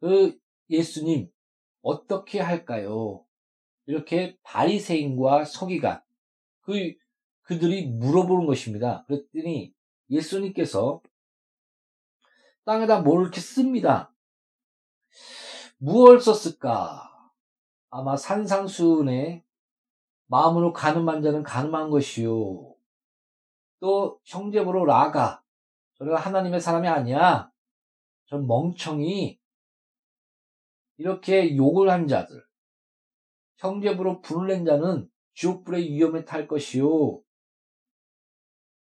그 0.00 0.36
예수님 0.72 1.30
어떻게 1.82 2.40
할까요? 2.40 3.24
이렇게 3.86 4.38
바리새인과 4.42 5.44
서기관 5.44 6.02
그 6.62 6.94
그들이 7.42 7.86
물어보는 7.86 8.46
것입니다. 8.46 9.04
그랬더니 9.06 9.74
예수님께서 10.08 11.02
땅에다 12.64 13.00
뭘 13.00 13.22
이렇게 13.22 13.40
씁니다. 13.40 14.12
무엇을 15.78 16.20
썼을까? 16.20 17.10
아마 17.90 18.16
산상수훈에 18.16 19.44
마음으로 20.26 20.72
가늠한 20.72 21.22
자는 21.22 21.42
가늠한 21.42 21.90
것이요. 21.90 22.74
또 23.80 24.20
형제부로 24.24 24.84
라가 24.84 25.42
저는 25.94 26.14
하나님의 26.14 26.60
사람이 26.60 26.88
아니야. 26.88 27.50
전 28.26 28.46
멍청이 28.46 29.41
이렇게 30.96 31.56
욕을 31.56 31.90
한 31.90 32.06
자들 32.06 32.44
형제부로 33.56 34.20
불을 34.20 34.48
낸 34.48 34.64
자는 34.64 35.08
지옥불의 35.34 35.90
위험에 35.92 36.24
탈 36.24 36.46
것이요. 36.46 37.22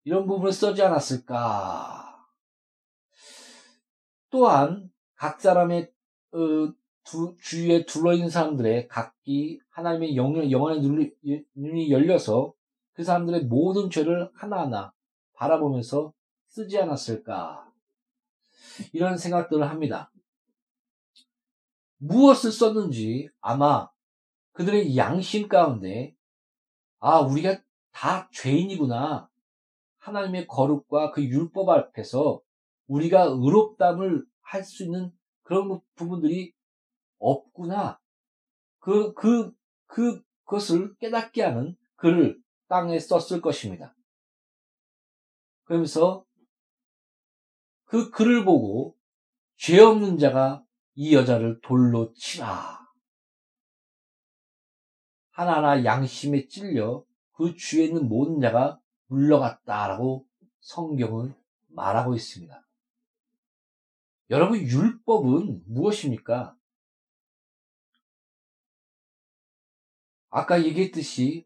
이런 0.04 0.28
부분을 0.28 0.52
써지 0.52 0.82
않았을까? 0.84 2.28
또한 4.30 4.92
각 5.16 5.42
사람의 5.42 5.92
어, 6.34 6.74
두, 7.04 7.36
주위에 7.40 7.86
둘러있는 7.86 8.30
사람들의 8.30 8.90
각기 8.90 9.60
하나님의 9.70 10.18
영, 10.18 10.52
영원의 10.52 10.82
눈이, 10.82 11.12
눈이 11.56 11.92
열려서 11.92 12.54
그 12.94 13.04
사람들의 13.04 13.46
모든 13.46 13.90
죄를 13.90 14.30
하나하나 14.34 14.94
바라보면서 15.34 16.14
쓰지 16.48 16.78
않았을까? 16.80 17.72
이런 18.92 19.18
생각들을 19.18 19.70
합니다. 19.70 20.12
무엇을 21.98 22.52
썼는지 22.52 23.30
아마 23.42 23.90
그들의 24.54 24.98
양심 24.98 25.48
가운데 25.48 26.16
아, 27.00 27.20
우리가 27.20 27.62
다 27.92 28.30
죄인이구나. 28.32 29.30
하나님의 29.98 30.48
거룩과 30.48 31.12
그 31.12 31.24
율법 31.24 31.70
앞에서 31.70 32.42
우리가 32.88 33.24
의롭담을 33.24 34.26
할 34.42 34.64
수 34.64 34.84
있는 34.84 35.12
그런 35.44 35.80
부분들이 35.96 36.54
없구나. 37.20 38.00
그, 38.80 39.14
그, 39.14 39.54
그, 39.86 40.22
그것을 40.46 40.96
깨닫게 40.98 41.44
하는 41.44 41.76
글을 41.96 42.42
땅에 42.68 42.98
썼을 43.00 43.42
것입니다. 43.42 43.94
그러면서 45.66 46.26
그 47.86 48.10
글을 48.12 48.46
보고 48.46 48.98
죄 49.58 49.80
없는 49.80 50.18
자가 50.18 50.64
이 51.00 51.14
여자를 51.14 51.62
돌로 51.62 52.12
치라. 52.16 52.80
하나하나 55.30 55.86
양심에 55.86 56.48
찔려 56.48 57.06
그 57.34 57.54
주에 57.56 57.86
있는 57.86 58.10
모든 58.10 58.42
자가 58.42 58.82
물러갔다라고 59.06 60.26
성경은 60.60 61.36
말하고 61.68 62.16
있습니다. 62.16 62.68
여러분, 64.32 64.60
율법은 64.60 65.66
무엇입니까? 65.68 66.58
아까 70.30 70.64
얘기했듯이 70.64 71.46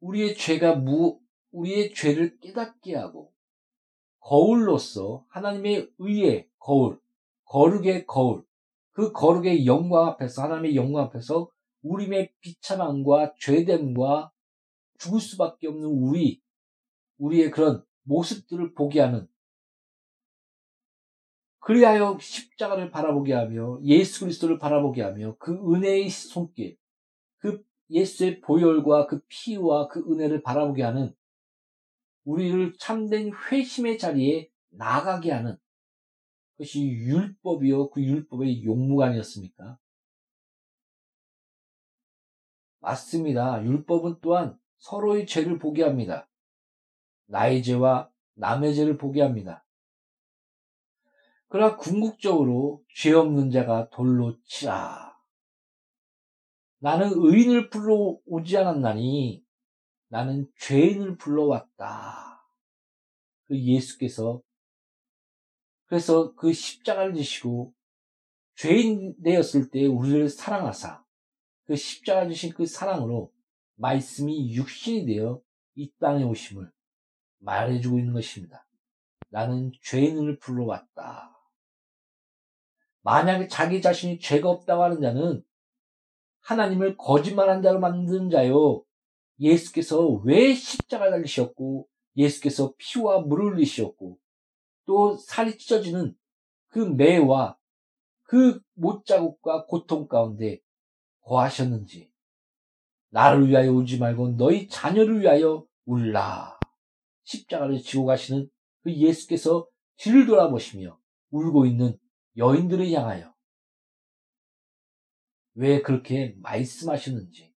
우리의 0.00 0.36
죄가 0.36 0.74
무, 0.74 1.18
우리의 1.50 1.94
죄를 1.94 2.38
깨닫게 2.40 2.94
하고 2.94 3.32
거울로서 4.18 5.24
하나님의 5.30 5.90
의의 5.96 6.50
거울, 6.58 7.00
거룩의 7.44 8.06
거울, 8.06 8.44
그 9.00 9.12
거룩의 9.12 9.64
영광 9.64 10.08
앞에서 10.08 10.42
하나님의 10.42 10.76
영광 10.76 11.04
앞에서 11.04 11.50
우리의 11.80 12.34
비참함과 12.40 13.32
죄됨과 13.40 14.30
죽을 14.98 15.20
수밖에 15.20 15.68
없는 15.68 15.88
우리, 15.88 16.42
우리의 17.16 17.50
그런 17.50 17.82
모습들을 18.02 18.74
보게 18.74 19.00
하는 19.00 19.26
그리하여 21.60 22.18
십자가를 22.20 22.90
바라보게 22.90 23.32
하며 23.32 23.80
예수 23.84 24.20
그리스도를 24.20 24.58
바라보게 24.58 25.00
하며 25.00 25.34
그 25.38 25.52
은혜의 25.54 26.10
손길, 26.10 26.76
그 27.38 27.64
예수의 27.88 28.42
보혈과 28.42 29.06
그 29.06 29.22
피와 29.28 29.88
그 29.88 30.00
은혜를 30.00 30.42
바라보게 30.42 30.82
하는 30.82 31.14
우리를 32.24 32.74
참된 32.78 33.32
회심의 33.50 33.96
자리에 33.96 34.50
나가게 34.68 35.32
하는 35.32 35.56
그것이 36.60 36.86
율법이요 36.86 37.88
그 37.88 38.02
율법의 38.02 38.64
용무가 38.64 39.06
아니었습니까? 39.06 39.78
맞습니다. 42.80 43.64
율법은 43.64 44.18
또한 44.20 44.58
서로의 44.76 45.26
죄를 45.26 45.58
보게 45.58 45.82
합니다. 45.82 46.28
나의 47.26 47.62
죄와 47.62 48.10
남의 48.34 48.74
죄를 48.74 48.98
보게 48.98 49.22
합니다. 49.22 49.64
그러나 51.48 51.78
궁극적으로 51.78 52.84
죄 52.94 53.12
없는 53.14 53.50
자가 53.50 53.88
돌로 53.88 54.38
치라. 54.44 55.18
나는 56.78 57.10
의인을 57.14 57.70
불러오지 57.70 58.58
않았나니 58.58 59.42
나는 60.08 60.46
죄인을 60.58 61.16
불러왔다. 61.16 62.44
그 63.46 63.58
예수께서 63.58 64.42
그래서 65.90 66.32
그 66.36 66.52
십자가를 66.52 67.14
지시고 67.14 67.74
죄인 68.54 69.20
되었을 69.24 69.70
때 69.70 69.86
우리를 69.86 70.28
사랑하사 70.28 71.02
그 71.64 71.74
십자가 71.74 72.28
주신 72.28 72.52
그 72.52 72.64
사랑으로 72.64 73.32
말씀이 73.74 74.54
육신이 74.54 75.04
되어 75.04 75.42
이 75.74 75.90
땅에 75.98 76.22
오심을 76.22 76.70
말해주고 77.38 77.98
있는 77.98 78.12
것입니다. 78.12 78.64
나는 79.30 79.72
죄인을 79.82 80.38
불러왔다. 80.38 81.36
만약에 83.02 83.48
자기 83.48 83.82
자신이 83.82 84.20
죄가 84.20 84.48
없다고 84.48 84.84
하는 84.84 85.00
자는 85.00 85.42
하나님을 86.42 86.98
거짓말한 86.98 87.62
자로 87.62 87.80
만드는 87.80 88.30
자요. 88.30 88.84
예수께서 89.40 90.06
왜 90.22 90.54
십자가 90.54 91.10
달리셨고 91.10 91.88
예수께서 92.16 92.74
피와 92.78 93.22
물을 93.22 93.56
흘리셨고 93.56 94.20
또 94.90 95.16
살이 95.16 95.56
찢어지는 95.56 96.18
그 96.66 96.80
매와 96.80 97.56
그 98.24 98.60
못자국과 98.74 99.66
고통 99.66 100.08
가운데 100.08 100.60
거하셨는지 101.20 102.12
나를 103.10 103.48
위하여 103.48 103.70
울지 103.70 104.00
말고 104.00 104.30
너희 104.30 104.66
자녀를 104.66 105.20
위하여 105.20 105.64
울라. 105.84 106.58
십자가를 107.22 107.78
지고 107.78 108.04
가시는 108.04 108.50
그 108.82 108.92
예수께서 108.92 109.68
뒤를 109.96 110.26
돌아보시며 110.26 110.98
울고 111.30 111.66
있는 111.66 111.96
여인들을 112.36 112.90
향하여 112.90 113.32
왜 115.54 115.82
그렇게 115.82 116.34
말씀하셨는지 116.38 117.54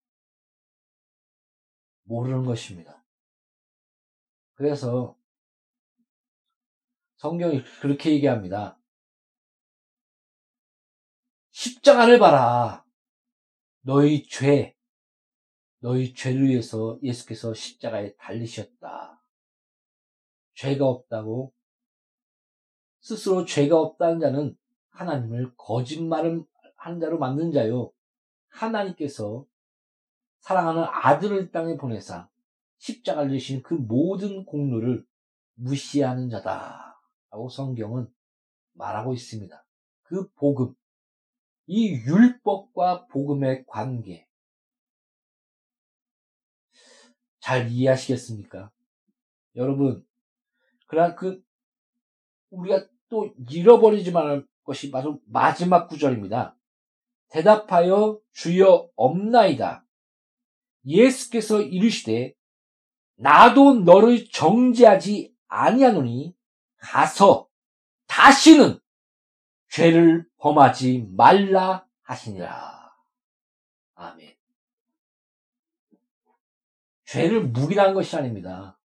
모르는 2.03 2.45
것입니다. 2.45 3.03
그래서 4.53 5.17
성경이 7.23 7.63
그렇게 7.79 8.11
얘기합니다. 8.11 8.77
십자가를 11.51 12.19
봐라. 12.19 12.83
너희 13.79 14.27
죄, 14.27 14.75
너희 15.79 16.13
죄를 16.13 16.49
위해서 16.49 16.99
예수께서 17.01 17.53
십자가에 17.53 18.13
달리셨다. 18.17 19.23
죄가 20.55 20.85
없다고 20.85 21.53
스스로 22.99 23.45
죄가 23.45 23.79
없다는 23.79 24.19
자는 24.19 24.57
하나님을 24.89 25.53
거짓말을 25.55 26.43
하는 26.75 26.99
자로 26.99 27.19
만든 27.19 27.53
자요. 27.53 27.93
하나님께서 28.49 29.45
사랑하는 30.41 30.83
아들을 30.83 31.51
땅에 31.51 31.77
보내사 31.77 32.27
십자가를 32.79 33.39
지신 33.39 33.63
그 33.63 33.75
모든 33.75 34.43
공로를 34.43 35.05
무시하는 35.53 36.29
자다. 36.29 36.92
라고 37.33 37.49
성경은 37.49 38.07
말하고 38.73 39.15
있습니다. 39.15 39.65
그 40.03 40.29
복음, 40.33 40.75
이 41.65 41.89
율법과 41.89 43.07
복음의 43.07 43.65
관계, 43.65 44.27
잘 47.39 47.71
이해하시겠습니까? 47.71 48.71
여러분, 49.55 50.05
그러나 50.85 51.15
그, 51.15 51.43
우리가 52.51 52.87
또 53.09 53.33
잃어버리지 53.49 54.11
말할 54.11 54.45
것이 54.63 54.91
마지막 55.25 55.87
구절입니다. 55.87 56.55
대답하여 57.29 58.21
주여 58.33 58.91
없나이다. 58.95 59.83
예수께서 60.85 61.61
이르시되 61.61 62.35
나도 63.15 63.79
너를 63.79 64.29
정죄하지 64.29 65.35
아니하노니 65.47 66.35
가서 66.83 67.49
다시는 68.07 68.79
죄를 69.69 70.27
범하지 70.37 71.07
말라 71.15 71.87
하시니라. 72.01 72.93
아멘. 73.95 74.37
죄를 77.05 77.47
묵인한 77.47 77.93
것이 77.93 78.15
아닙니다. 78.15 78.77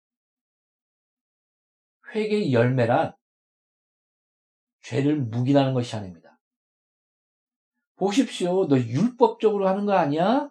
회개의 2.15 2.53
열매란 2.53 3.15
죄를 4.83 5.17
묵인하는 5.17 5.75
것이 5.75 5.95
아닙니다. 5.97 6.39
보십시오. 7.97 8.69
너 8.69 8.79
율법적으로 8.79 9.69
하는 9.69 9.87
거 9.87 9.93
아니야? 9.95 10.51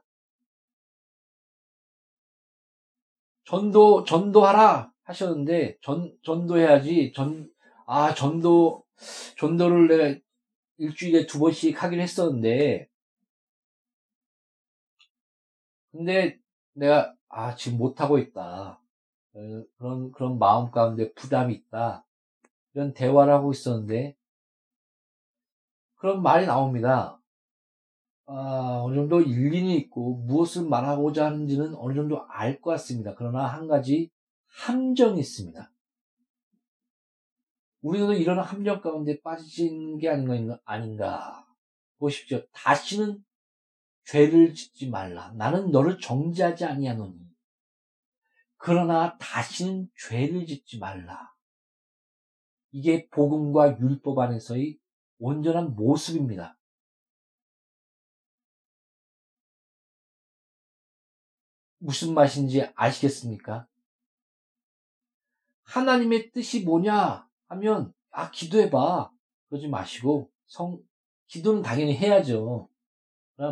전도, 3.46 4.04
전도하라 4.04 4.92
하셨는데, 5.08 5.78
전, 5.82 6.16
전도해야지. 6.24 7.14
전, 7.16 7.50
아, 7.86 8.14
전도, 8.14 8.84
전도를 9.38 9.88
내가 9.88 10.20
일주일에 10.78 11.26
두 11.28 11.40
번씩 11.40 11.82
하긴 11.84 12.00
했었는데, 12.02 12.90
근데 15.92 16.40
내가, 16.74 17.14
아, 17.30 17.56
지금 17.56 17.78
못 17.78 18.00
하고 18.02 18.18
있다. 18.20 18.80
어, 19.34 19.64
그런, 19.78 20.12
그런 20.12 20.40
마음 20.40 20.72
가운데 20.72 21.12
부담이 21.14 21.54
있다. 21.54 22.06
이런 22.74 22.94
대화를 22.94 23.34
하고 23.34 23.52
있었는데, 23.52 24.16
그런 25.96 26.22
말이 26.24 26.46
나옵니다. 26.46 27.20
아, 28.26 28.82
어느 28.84 28.96
정도 28.96 29.22
일리는 29.22 29.70
있고 29.72 30.16
무엇을 30.26 30.68
말하고자 30.70 31.26
하는지는 31.26 31.76
어느 31.76 31.94
정도 31.96 32.26
알 32.30 32.62
것 32.62 32.72
같습니다. 32.72 33.14
그러나 33.18 33.46
한 33.48 33.68
가지 33.68 34.10
함정이 34.58 35.20
있습니다. 35.20 35.72
우리도 37.82 38.14
이런 38.14 38.40
함정 38.40 38.82
가운데 38.82 39.22
빠진 39.22 39.98
게 40.00 40.10
아닌가, 40.10 40.60
아닌가. 40.66 41.48
보십시오. 42.00 42.46
다시는 42.52 43.24
죄를 44.06 44.56
짓지 44.56 44.90
말라. 44.90 45.32
나는 45.34 45.72
너를 45.72 46.00
정죄하지 46.00 46.66
아니하노니. 46.66 47.20
그러나 48.58 49.18
다시는 49.20 49.90
죄를 49.96 50.46
짓지 50.48 50.80
말라. 50.80 51.34
이게 52.72 53.08
복음과 53.10 53.80
율법 53.80 54.18
안에서의 54.18 54.80
온전한 55.20 55.76
모습입니다. 55.76 56.58
무슨 61.80 62.16
맛인지 62.16 62.64
아시겠습니까? 62.76 63.68
하나님의 65.68 66.32
뜻이 66.32 66.64
뭐냐 66.64 67.28
하면 67.48 67.94
아 68.12 68.32
기도해봐 68.32 69.12
그러지 69.50 69.68
마시고 69.68 70.32
성 70.46 70.80
기도는 71.28 71.62
당연히 71.62 71.96
해야죠. 71.96 72.70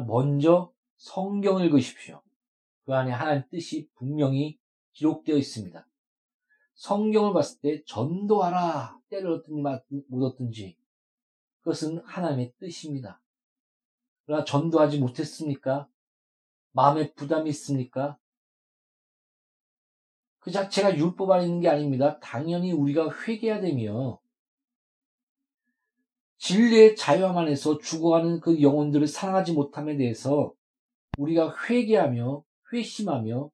먼저 0.08 0.72
성경 0.96 1.60
읽으십시오. 1.62 2.22
그 2.86 2.94
안에 2.94 3.12
하나님 3.12 3.44
뜻이 3.50 3.90
분명히 3.96 4.58
기록되어 4.94 5.36
있습니다. 5.36 5.88
성경을 6.76 7.34
봤을 7.34 7.60
때 7.62 7.84
전도하라 7.86 9.00
때를 9.10 9.32
얻든지 9.32 10.06
못 10.08 10.26
얻든지 10.26 10.78
그것은 11.60 12.00
하나님의 12.06 12.54
뜻입니다. 12.60 13.22
그러나 14.26 14.44
전도하지 14.44 15.00
못했습니까? 15.00 15.88
마음에 16.72 17.14
부담이 17.14 17.50
있습니까? 17.52 18.18
그 20.46 20.52
자체가 20.52 20.96
율법 20.96 21.32
안에 21.32 21.46
있는 21.46 21.60
게 21.60 21.70
아닙니다. 21.70 22.20
당연히 22.20 22.72
우리가 22.72 23.10
회개해야 23.10 23.62
되며 23.62 24.20
진리의 26.38 26.96
자유함 26.96 27.36
안에서 27.36 27.80
죽어가는 27.80 28.42
그 28.42 28.62
영혼들을 28.62 29.08
사랑하지 29.08 29.54
못함에 29.54 29.98
대해서 29.98 30.54
우리가 31.18 31.56
회개하며 31.68 32.44
회심하며 32.72 33.50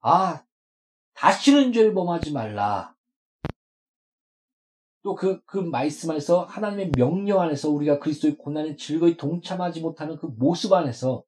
아 0.00 0.42
다시는 1.12 1.74
죄를 1.74 1.92
범하지 1.92 2.32
말라. 2.32 2.96
또 5.02 5.14
그, 5.14 5.42
그 5.44 5.58
말씀 5.58 6.10
안에서 6.10 6.44
하나님의 6.44 6.92
명령 6.92 7.42
안에서 7.42 7.68
우리가 7.68 7.98
그리스도의 7.98 8.38
고난에 8.38 8.76
즐거이 8.76 9.18
동참하지 9.18 9.82
못하는 9.82 10.16
그 10.16 10.24
모습 10.24 10.72
안에서 10.72 11.22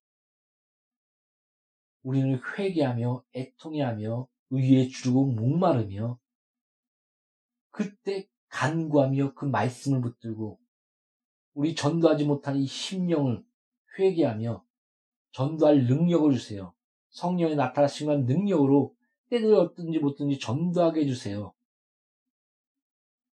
우리는 2.03 2.40
회개하며 2.57 3.25
애통해하며 3.35 4.27
의에 4.51 4.89
주르고 4.89 5.27
목마르며 5.27 6.19
그때 7.71 8.29
간구하며 8.49 9.35
그 9.35 9.45
말씀을 9.45 10.01
붙들고 10.01 10.61
우리 11.55 11.75
전도하지 11.75 12.25
못한 12.25 12.57
이 12.57 12.67
심령을 12.67 13.45
회개하며 13.99 14.65
전도할 15.33 15.85
능력을 15.85 16.33
주세요. 16.33 16.75
성령의 17.11 17.57
나타나신 17.57 18.27
능력으로 18.27 18.97
때를 19.29 19.55
얻든지 19.55 19.99
못든지 19.99 20.39
전도하게 20.39 21.03
해주세요. 21.03 21.53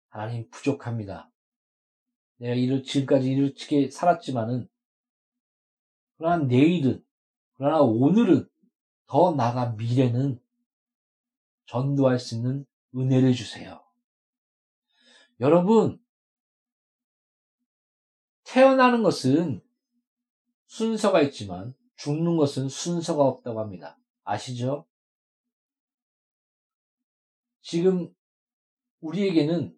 하나님 0.09 0.49
부족합니다. 0.49 1.31
내가 2.37 2.55
이를 2.55 2.83
지금까지 2.83 3.31
이렇게 3.31 3.89
살았지만은 3.89 4.67
그러나 6.17 6.43
내일은 6.45 7.03
그러나 7.55 7.81
오늘은 7.81 8.47
더 9.07 9.33
나아가 9.35 9.71
미래는 9.71 10.39
전도할 11.65 12.19
수 12.19 12.35
있는 12.35 12.65
은혜를 12.95 13.33
주세요. 13.33 13.83
여러분 15.39 15.99
태어나는 18.43 19.03
것은 19.03 19.61
순서가 20.67 21.21
있지만 21.23 21.73
죽는 21.95 22.37
것은 22.37 22.69
순서가 22.69 23.23
없다고 23.23 23.59
합니다. 23.59 23.97
아시죠? 24.23 24.85
지금 27.61 28.13
우리에게는 29.01 29.75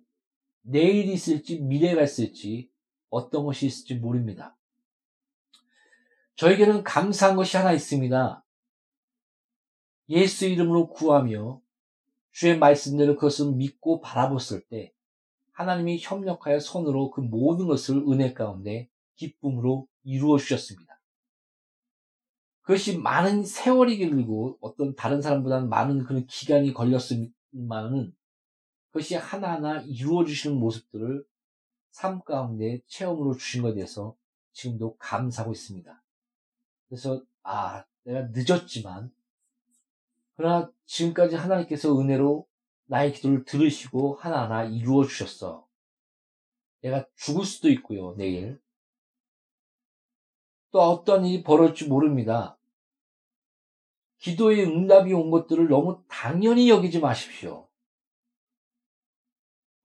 내일이 0.62 1.14
있을지 1.14 1.60
미래가 1.60 2.04
있을지 2.04 2.72
어떤 3.10 3.46
것이 3.46 3.68
있을지 3.68 3.96
모릅니다. 3.96 4.58
저에게는 6.36 6.84
감사한 6.84 7.36
것이 7.36 7.56
하나 7.56 7.72
있습니다. 7.72 8.44
예수 10.10 10.46
이름으로 10.46 10.90
구하며 10.90 11.62
주의 12.36 12.58
말씀대로 12.58 13.16
그것을 13.16 13.54
믿고 13.54 14.02
바라봤을 14.02 14.62
때 14.70 14.92
하나님이 15.54 16.00
협력하여 16.02 16.60
손으로 16.60 17.10
그 17.10 17.22
모든 17.22 17.66
것을 17.66 17.96
은혜 18.10 18.34
가운데 18.34 18.90
기쁨으로 19.16 19.88
이루어 20.04 20.38
주셨습니다. 20.38 21.00
그것이 22.64 22.98
많은 22.98 23.46
세월이 23.46 23.96
길고 23.98 24.58
어떤 24.60 24.96
다른 24.96 25.22
사람보다는 25.22 25.70
많은 25.70 26.04
그런 26.04 26.28
기간이 26.28 26.74
걸렸지만은 26.74 28.14
그것이 28.88 29.16
하나하나 29.16 29.80
이루어 29.84 30.26
주시는 30.26 30.58
모습들을 30.58 31.24
삶 31.92 32.22
가운데 32.22 32.82
체험으로 32.88 33.36
주신 33.38 33.62
것에 33.62 33.76
대해서 33.76 34.14
지금도 34.52 34.98
감사하고 34.98 35.54
있습니다. 35.54 36.04
그래서 36.90 37.24
아 37.44 37.86
내가 38.04 38.28
늦었지만 38.34 39.10
그러나 40.36 40.72
지금까지 40.86 41.36
하나님께서 41.36 41.98
은혜로 42.00 42.46
나의 42.86 43.14
기도를 43.14 43.46
들으시고 43.46 44.16
하나하나 44.16 44.64
이루어 44.64 45.06
주셨어. 45.06 45.66
내가 46.82 47.06
죽을 47.16 47.46
수도 47.46 47.70
있고요, 47.70 48.16
내일. 48.18 48.60
또 50.72 50.82
어떤 50.82 51.26
일이 51.26 51.42
벌어질지 51.42 51.88
모릅니다. 51.88 52.58
기도의 54.20 54.66
응답이 54.66 55.14
온 55.14 55.32
것들을 55.32 55.68
너무 55.68 56.04
당연히 56.08 56.70
여기지 56.70 57.00
마십시오. 57.00 57.68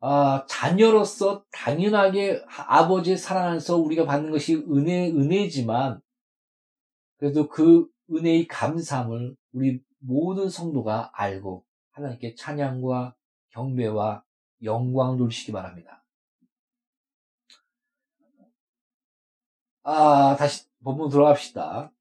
아, 0.01 0.47
자녀로서 0.49 1.45
당연하게 1.53 2.43
아버지의 2.49 3.19
사랑 3.19 3.49
안에서 3.49 3.77
우리가 3.77 4.07
받는 4.07 4.31
것이 4.31 4.55
은혜, 4.55 5.11
은혜지만, 5.11 6.01
그래도 7.19 7.49
그 7.49 7.87
은혜의 8.11 8.47
감사함을 8.49 9.37
우리 9.53 9.81
모든 10.01 10.49
성도가 10.49 11.11
알고 11.15 11.65
하나님께 11.93 12.35
찬양과 12.35 13.15
경배와 13.51 14.25
영광을 14.63 15.19
돌리시기 15.19 15.53
바랍니다. 15.53 16.05
아, 19.83 20.37
다시 20.39 20.67
본문 20.83 21.09
들어갑시다. 21.09 21.93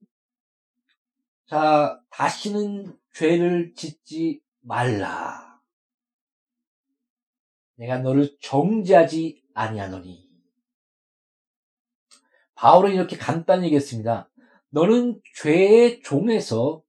자, 1.46 2.02
다시는 2.10 2.98
죄를 3.14 3.74
짓지 3.76 4.42
말라. 4.62 5.60
내가 7.76 8.00
너를 8.00 8.38
정죄하지 8.42 9.44
아니하노니. 9.54 10.30
바울은 12.56 12.94
이렇게 12.94 13.18
간단히 13.18 13.66
얘기했습니다. 13.68 14.30
너는 14.70 15.22
죄의 15.36 16.02
종에서 16.02 16.84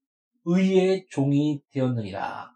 의의 0.50 1.06
종이 1.08 1.62
되었느니라. 1.70 2.52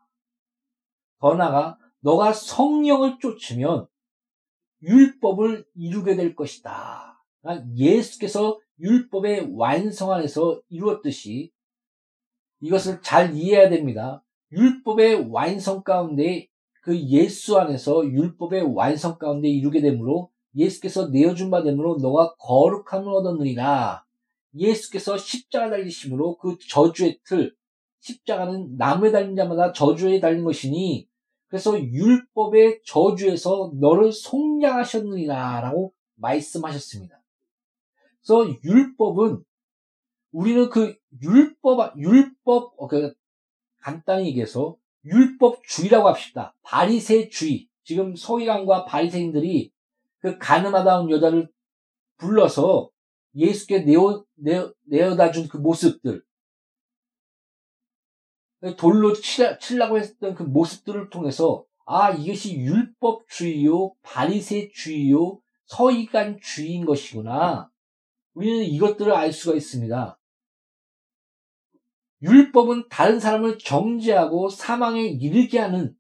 더 1.21 1.35
나아가 1.35 1.79
너가 2.01 2.33
성령을 2.33 3.19
쫓으면 3.21 3.87
율법을 4.83 5.65
이루게 5.75 6.17
될 6.17 6.35
것이다. 6.35 7.23
그러니까 7.41 7.67
예수께서 7.75 8.59
율법의 8.79 9.53
완성 9.55 10.13
안에서 10.13 10.61
이루었듯이 10.69 11.53
이것을 12.61 13.01
잘 13.03 13.35
이해해야 13.35 13.71
됩니다. 13.71 14.23
율법의 14.53 15.29
완성 15.31 15.83
가운데 15.83 16.49
그 16.83 16.99
예수 17.09 17.59
안에서 17.59 18.05
율법의 18.05 18.75
완성 18.75 19.19
가운데 19.19 19.49
이루게 19.49 19.81
되므로 19.81 20.31
예수께서 20.55 21.09
내어준 21.09 21.51
바 21.51 21.63
되므로 21.63 21.97
너가 22.01 22.35
거룩함을 22.37 23.13
얻었느니라. 23.13 24.05
예수께서 24.55 25.17
십자가 25.17 25.71
달리심으로 25.71 26.37
그 26.39 26.59
저주의 26.69 27.19
틀, 27.25 27.55
십자가는 28.05 28.77
나무에 28.77 29.11
달린 29.11 29.35
자마다 29.35 29.73
저주에 29.73 30.21
달린 30.21 30.45
것이니 30.45 31.09
그래서 31.49 31.81
율법의 31.81 32.83
저주에서 32.85 33.73
너를 33.81 34.13
속량하셨느니라 34.13 35.63
라고 35.63 35.95
말씀하셨습니다. 36.17 37.23
그래서 38.21 38.55
율법은 38.63 39.43
우리는 40.33 40.69
그 40.69 40.95
율법, 41.23 41.97
율법, 41.97 42.75
어, 42.77 42.87
그 42.89 43.15
간단히 43.81 44.27
얘기해서 44.29 44.77
율법주의라고 45.05 46.09
합시다. 46.09 46.55
바리새주의. 46.63 47.69
지금 47.85 48.17
서기관과 48.17 48.85
바리새인들이 48.87 49.71
그 50.19 50.39
가늠하다운 50.39 51.11
여자를 51.11 51.49
불러서 52.17 52.91
예수께 53.35 53.81
내어, 53.81 54.25
내어, 54.35 54.73
내어다 54.85 55.31
준 55.31 55.49
그 55.49 55.59
모습들, 55.59 56.23
돌로 58.73 59.13
치려 59.13 59.89
고 59.89 59.99
했던 59.99 60.35
그 60.35 60.43
모습들을 60.43 61.11
통해서 61.11 61.65
아 61.87 62.11
이것이 62.11 62.57
율법주의요 62.57 63.95
바리새주의요 64.03 65.41
서기관주의인 65.67 66.87
것이구나. 66.87 67.71
우리는 68.35 68.65
이것들을 68.65 69.13
알 69.13 69.33
수가 69.33 69.57
있습니다. 69.57 70.19
율법은 72.23 72.89
다른 72.89 73.21
사람을 73.21 73.59
정죄하고 73.59 74.49
사망에 74.49 75.03
이르게 75.03 75.59
하는 75.59 75.95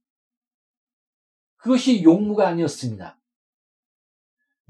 그것이 1.56 2.02
용무가 2.02 2.48
아니었습니다. 2.48 3.18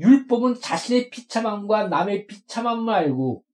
율법은 0.00 0.61
자신의 0.61 1.11
비참함과 1.11 1.88
남의 1.88 2.26
비참함을 2.26 2.92
알고 2.92 3.44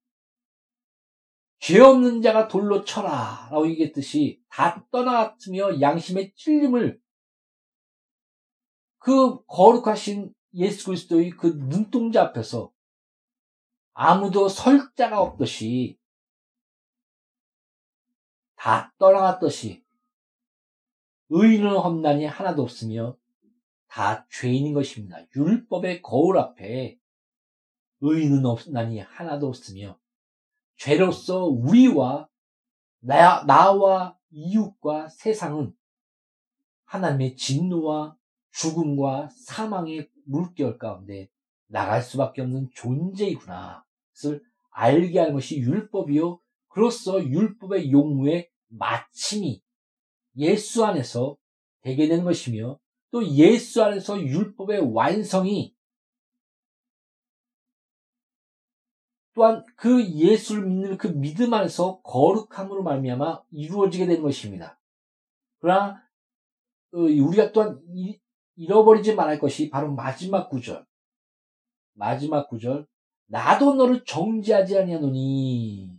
죄 1.60 1.78
없는 1.78 2.22
자가 2.22 2.48
돌로 2.48 2.84
쳐라. 2.84 3.48
라고 3.50 3.68
얘기했듯이 3.68 4.42
다 4.48 4.84
떠나갔으며 4.90 5.80
양심의 5.80 6.34
찔림을 6.34 7.00
그 8.98 9.44
거룩하신 9.44 10.34
예수 10.54 10.86
그리스도의 10.86 11.30
그 11.30 11.58
눈동자 11.58 12.22
앞에서 12.22 12.72
아무도 13.92 14.48
설 14.48 14.92
자가 14.96 15.20
없듯이 15.20 15.98
다 18.56 18.92
떠나갔듯이 18.98 19.84
의인은 21.28 21.76
험난이 21.76 22.24
하나도 22.24 22.62
없으며 22.62 23.16
다 23.86 24.26
죄인인 24.30 24.72
것입니다. 24.72 25.18
율법의 25.36 26.00
거울 26.00 26.38
앞에 26.38 26.98
의인은 28.00 28.46
없나니 28.46 29.00
하나도 29.00 29.48
없으며 29.48 29.99
죄로서 30.80 31.44
우리와 31.44 32.26
나, 33.00 33.44
나와 33.44 34.16
이웃과 34.30 35.10
세상은 35.10 35.74
하나님의 36.84 37.36
진노와 37.36 38.16
죽음과 38.50 39.28
사망의 39.28 40.08
물결 40.24 40.78
가운데 40.78 41.28
나갈 41.66 42.02
수밖에 42.02 42.40
없는 42.40 42.70
존재이구나. 42.74 43.84
그것을 44.12 44.42
알게 44.70 45.18
하는 45.18 45.34
것이 45.34 45.58
율법이요. 45.58 46.40
그로써 46.68 47.22
율법의 47.22 47.92
용무의 47.92 48.48
마침이 48.68 49.62
예수 50.38 50.84
안에서 50.86 51.36
되게 51.82 52.08
되는 52.08 52.24
것이며 52.24 52.78
또 53.10 53.26
예수 53.26 53.84
안에서 53.84 54.18
율법의 54.18 54.94
완성이 54.94 55.74
또한 59.40 59.64
그 59.74 60.04
예수를 60.04 60.66
믿는 60.66 60.98
그 60.98 61.06
믿음 61.06 61.54
안에서 61.54 62.02
거룩함으로 62.02 62.82
말미암아 62.82 63.40
이루어지게 63.52 64.04
되는 64.04 64.22
것입니다. 64.22 64.78
그러나 65.60 66.02
어, 66.92 66.98
우리가 66.98 67.50
또한 67.52 67.80
잃어버리지 68.56 69.14
말할 69.14 69.38
것이 69.38 69.70
바로 69.70 69.94
마지막 69.94 70.50
구절. 70.50 70.84
마지막 71.94 72.50
구절. 72.50 72.86
나도 73.28 73.76
너를 73.76 74.04
정지하지 74.04 74.78
아니하노니 74.78 75.90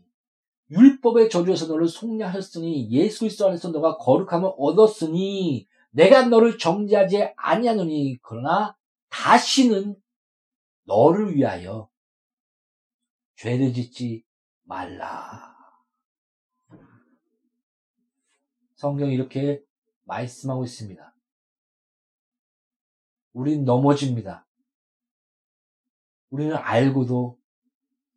율법의 0.69 1.31
저주에서 1.31 1.65
너를 1.65 1.87
속량하였으니 1.87 2.91
예수 2.91 3.21
그리스도 3.21 3.47
안에서 3.47 3.71
너가 3.71 3.97
거룩함을 3.97 4.51
얻었으니 4.55 5.65
내가 5.89 6.27
너를 6.27 6.59
정지하지 6.59 7.33
아니하노니 7.37 8.19
그러나 8.21 8.77
다시는 9.09 9.95
너를 10.85 11.35
위하여 11.35 11.90
죄를 13.41 13.73
짓지 13.73 14.23
말라. 14.65 15.55
성경이 18.75 19.15
이렇게 19.15 19.63
말씀하고 20.03 20.63
있습니다. 20.63 21.15
우린 23.33 23.65
넘어집니다. 23.65 24.45
우리는 26.29 26.55
알고도 26.55 27.39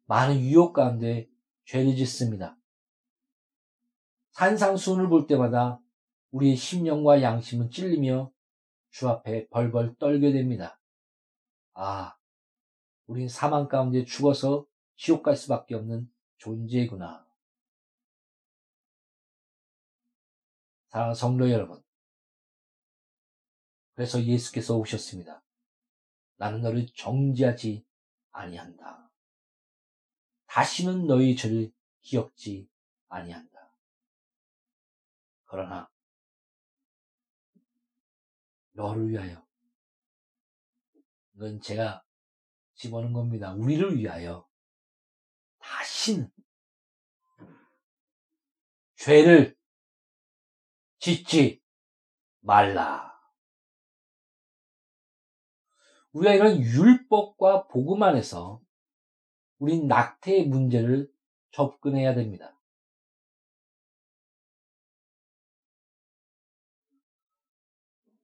많은 0.04 0.40
유혹 0.40 0.74
가운데 0.74 1.26
죄를 1.64 1.96
짓습니다. 1.96 2.58
산상수훈을 4.32 5.08
볼 5.08 5.26
때마다 5.26 5.80
우리의 6.32 6.54
심령과 6.54 7.22
양심은 7.22 7.70
찔리며 7.70 8.30
주 8.90 9.08
앞에 9.08 9.48
벌벌 9.48 9.96
떨게 9.96 10.32
됩니다. 10.32 10.78
아, 11.72 12.14
우린 13.06 13.26
사망 13.26 13.68
가운데 13.68 14.04
죽어서 14.04 14.66
지옥 14.96 15.22
갈 15.22 15.36
수밖에 15.36 15.74
없는 15.74 16.10
존재구나. 16.38 17.26
사랑하는 20.88 21.14
성도 21.14 21.50
여러분. 21.50 21.82
그래서 23.94 24.22
예수께서 24.22 24.76
오셨습니다. 24.76 25.42
나는 26.36 26.62
너를 26.62 26.86
정지하지 26.94 27.84
아니한다. 28.30 29.10
다시는 30.46 31.06
너희 31.06 31.34
죄를 31.34 31.72
기억지 32.00 32.68
아니한다. 33.08 33.72
그러나 35.46 35.90
너를 38.72 39.08
위하여 39.08 39.44
이건 41.34 41.60
제가 41.60 42.04
집어넣은 42.74 43.12
겁니다. 43.12 43.52
우리를 43.54 43.96
위하여 43.96 44.48
다시는 45.64 46.30
죄를 48.96 49.56
짓지 50.98 51.62
말라. 52.40 53.12
우리가 56.12 56.34
이런 56.34 56.60
율법과 56.60 57.66
복음 57.68 58.02
안에서 58.02 58.60
우린 59.58 59.88
낙태의 59.88 60.46
문제를 60.46 61.10
접근해야 61.50 62.14
됩니다. 62.14 62.56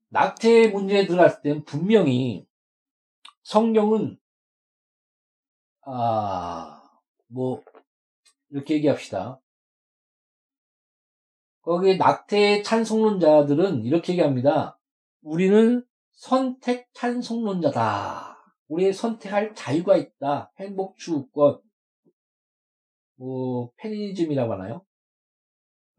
낙태의 0.08 0.70
문제에 0.72 1.06
들어갔을 1.06 1.42
땐 1.42 1.64
분명히 1.64 2.46
성경은 3.42 4.18
아, 5.82 6.79
뭐 7.30 7.62
이렇게 8.50 8.74
얘기합시다. 8.74 9.40
거기 11.62 11.96
낙태 11.96 12.62
찬송론자들은 12.62 13.84
이렇게 13.84 14.12
얘기합니다. 14.12 14.78
우리는 15.22 15.84
선택 16.12 16.92
찬송론자다. 16.94 18.36
우리의 18.68 18.92
선택할 18.92 19.54
자유가 19.54 19.96
있다. 19.96 20.52
행복 20.58 20.96
추구권, 20.96 21.60
뭐 23.16 23.70
페미니즘이라고 23.76 24.52
하나요? 24.52 24.84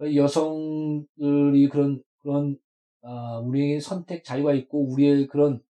여성들이 0.01 1.69
그런 1.69 2.01
그런 2.19 2.57
아, 3.03 3.39
우리의 3.39 3.81
선택 3.81 4.23
자유가 4.23 4.53
있고 4.53 4.91
우리의 4.91 5.27
그런 5.27 5.61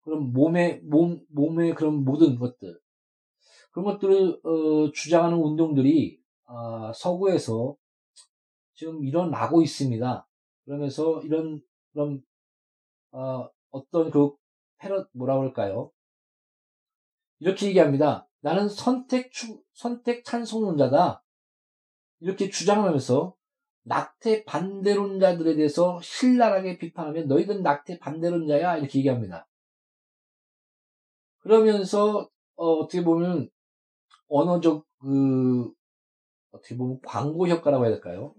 그런 0.00 0.32
몸의 0.32 0.80
몸 0.82 1.20
몸의 1.28 1.74
그런 1.74 2.04
모든 2.04 2.38
것들 2.38 2.78
그런 3.70 3.84
것들을 3.84 4.40
어, 4.44 4.92
주장하는 4.92 5.38
운동들이 5.38 6.20
아, 6.46 6.92
서구에서 6.94 7.76
지금 8.74 9.04
일어나고 9.04 9.62
있습니다. 9.62 10.26
그러면서 10.64 11.20
이런 11.22 11.60
그런 11.92 12.22
어, 13.10 13.48
어떤 13.70 14.10
그 14.10 14.30
패러 14.78 15.06
뭐라 15.12 15.36
그럴까요? 15.38 15.90
이렇게 17.40 17.66
얘기합니다. 17.66 18.28
나는 18.40 18.68
선택 18.68 19.32
추, 19.32 19.62
선택 19.72 20.24
찬송론자다. 20.24 21.22
이렇게 22.20 22.50
주장하면서 22.50 23.34
낙태 23.82 24.44
반대론자들에 24.44 25.56
대해서 25.56 26.00
신랄하게 26.02 26.78
비판하면 26.78 27.26
너희들 27.26 27.62
낙태 27.62 27.98
반대론자야 27.98 28.76
이렇게 28.76 28.98
얘기합니다. 28.98 29.48
그러면서 31.38 32.28
어, 32.56 32.86
떻게 32.86 33.02
보면 33.02 33.48
언어적 34.28 34.86
그 35.00 35.72
어떻게 36.50 36.76
보면 36.76 37.00
광고 37.04 37.46
효과라고 37.46 37.84
해야 37.84 37.92
될까요? 37.92 38.34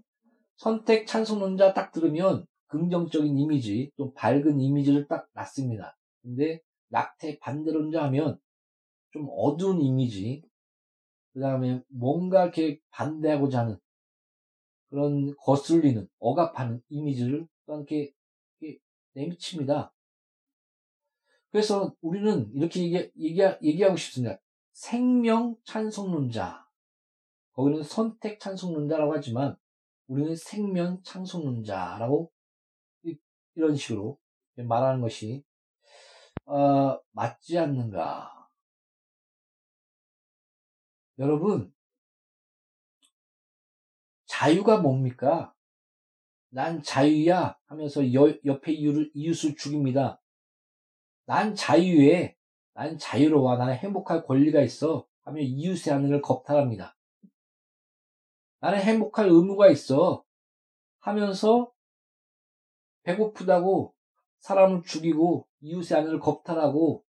선택 0.56 1.06
찬송론자 1.06 1.74
딱 1.74 1.92
들으면 1.92 2.46
긍정적인 2.66 3.36
이미지, 3.36 3.90
또 3.96 4.12
밝은 4.14 4.60
이미지를 4.60 5.08
딱 5.08 5.28
놨습니다. 5.34 5.96
근데 6.22 6.60
낙태 6.88 7.38
반대론자 7.40 8.04
하면 8.04 8.38
좀 9.12 9.28
어두운 9.30 9.80
이미지, 9.80 10.42
그 11.32 11.40
다음에 11.40 11.82
뭔가 11.88 12.44
이렇게 12.44 12.80
반대하고자 12.90 13.60
하는 13.60 13.78
그런 14.88 15.34
거슬리는, 15.36 16.08
억압하는 16.18 16.82
이미지를 16.88 17.46
이렇게, 17.66 18.12
이렇게 18.60 18.78
내미칩니다. 19.14 19.92
그래서 21.50 21.94
우리는 22.00 22.52
이렇게 22.54 22.82
얘기, 22.82 23.10
얘기, 23.18 23.40
얘기하고 23.62 23.96
싶습니다. 23.96 24.38
생명 24.80 25.56
찬송론자. 25.64 26.66
거기는 27.52 27.82
선택 27.82 28.40
찬송론자라고 28.40 29.12
하지만 29.12 29.54
우리는 30.06 30.34
생명 30.34 31.02
찬송론자라고 31.02 32.32
이런 33.56 33.76
식으로 33.76 34.18
말하는 34.56 35.02
것이 35.02 35.44
어, 36.46 36.98
맞지 37.12 37.58
않는가? 37.58 38.48
여러분, 41.18 41.74
자유가 44.24 44.78
뭡니까? 44.78 45.54
난 46.48 46.82
자유야 46.82 47.58
하면서 47.66 48.14
여, 48.14 48.34
옆에 48.46 48.72
이웃을, 48.72 49.10
이웃을 49.12 49.56
죽입니다. 49.56 50.22
난 51.26 51.54
자유에, 51.54 52.39
난 52.74 52.98
자유로워, 52.98 53.56
나는 53.56 53.74
행복할 53.74 54.24
권리가 54.24 54.60
있어 54.62 55.06
하며 55.22 55.40
이웃의 55.40 55.92
하늘을 55.92 56.22
겁탈합니다. 56.22 56.96
나는 58.60 58.80
행복할 58.80 59.28
의무가 59.28 59.68
있어 59.68 60.24
하면서 61.00 61.72
배고프다고 63.02 63.94
사람을 64.40 64.82
죽이고 64.82 65.46
이웃의 65.60 65.98
아내를 65.98 66.20
겁탈하고 66.20 67.04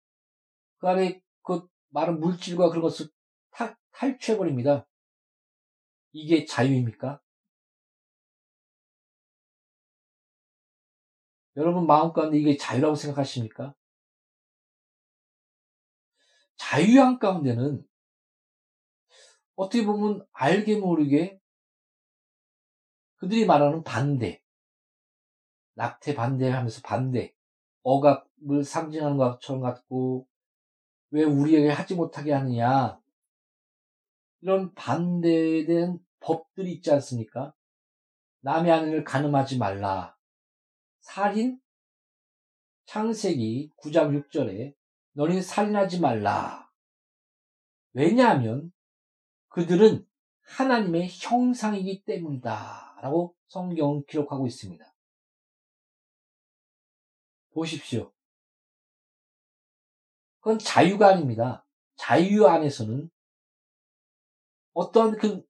그 0.79 0.88
안에 0.88 1.23
그 1.42 1.66
많은 1.88 2.21
물질과 2.21 2.69
그런 2.69 2.83
것을 2.83 3.09
타, 3.51 3.77
탈취해버립니다. 3.92 4.87
이게 6.12 6.45
자유입니까? 6.45 7.21
여러분 11.57 11.87
마음 11.87 12.12
가운데 12.12 12.38
이게 12.38 12.57
자유라고 12.57 12.95
생각하십니까? 12.95 13.75
자유 16.57 17.01
한 17.01 17.19
가운데는 17.19 17.87
어떻게 19.55 19.85
보면 19.85 20.27
알게 20.33 20.79
모르게 20.79 21.40
그들이 23.16 23.47
말하는 23.47 23.83
반대, 23.83 24.42
낙태 25.75 26.14
반대하면서 26.14 26.83
반대, 26.83 27.35
억압을 27.83 28.62
상징하는 28.64 29.16
것처럼 29.16 29.62
같고, 29.62 30.29
왜 31.11 31.25
우리에게 31.25 31.71
하지 31.71 31.95
못하게 31.95 32.33
하느냐, 32.33 33.01
이런 34.42 34.75
대한 35.66 35.99
법들이 36.20 36.72
있지 36.72 36.91
않습니까? 36.93 37.55
남의 38.41 38.70
아내를 38.70 39.05
가늠하지 39.05 39.59
말라. 39.59 40.16
살인? 41.01 41.59
창세기 42.85 43.72
9장 43.78 44.31
6절에 44.31 44.74
너는 45.17 45.41
살인하지 45.41 46.01
말라. 46.01 46.71
왜냐하면 47.95 48.71
그들은 49.49 50.07
하나님의 50.43 51.09
형상이기 51.11 52.05
때문이다. 52.05 52.99
라고 53.01 53.35
성경은 53.49 54.05
기록하고 54.05 54.47
있습니다. 54.47 54.85
보십시오. 57.53 58.12
그건 60.41 60.59
자유가 60.59 61.09
아닙니다. 61.09 61.67
자유 61.95 62.47
안에서는 62.47 63.11
어떤 64.75 65.17
그, 65.17 65.43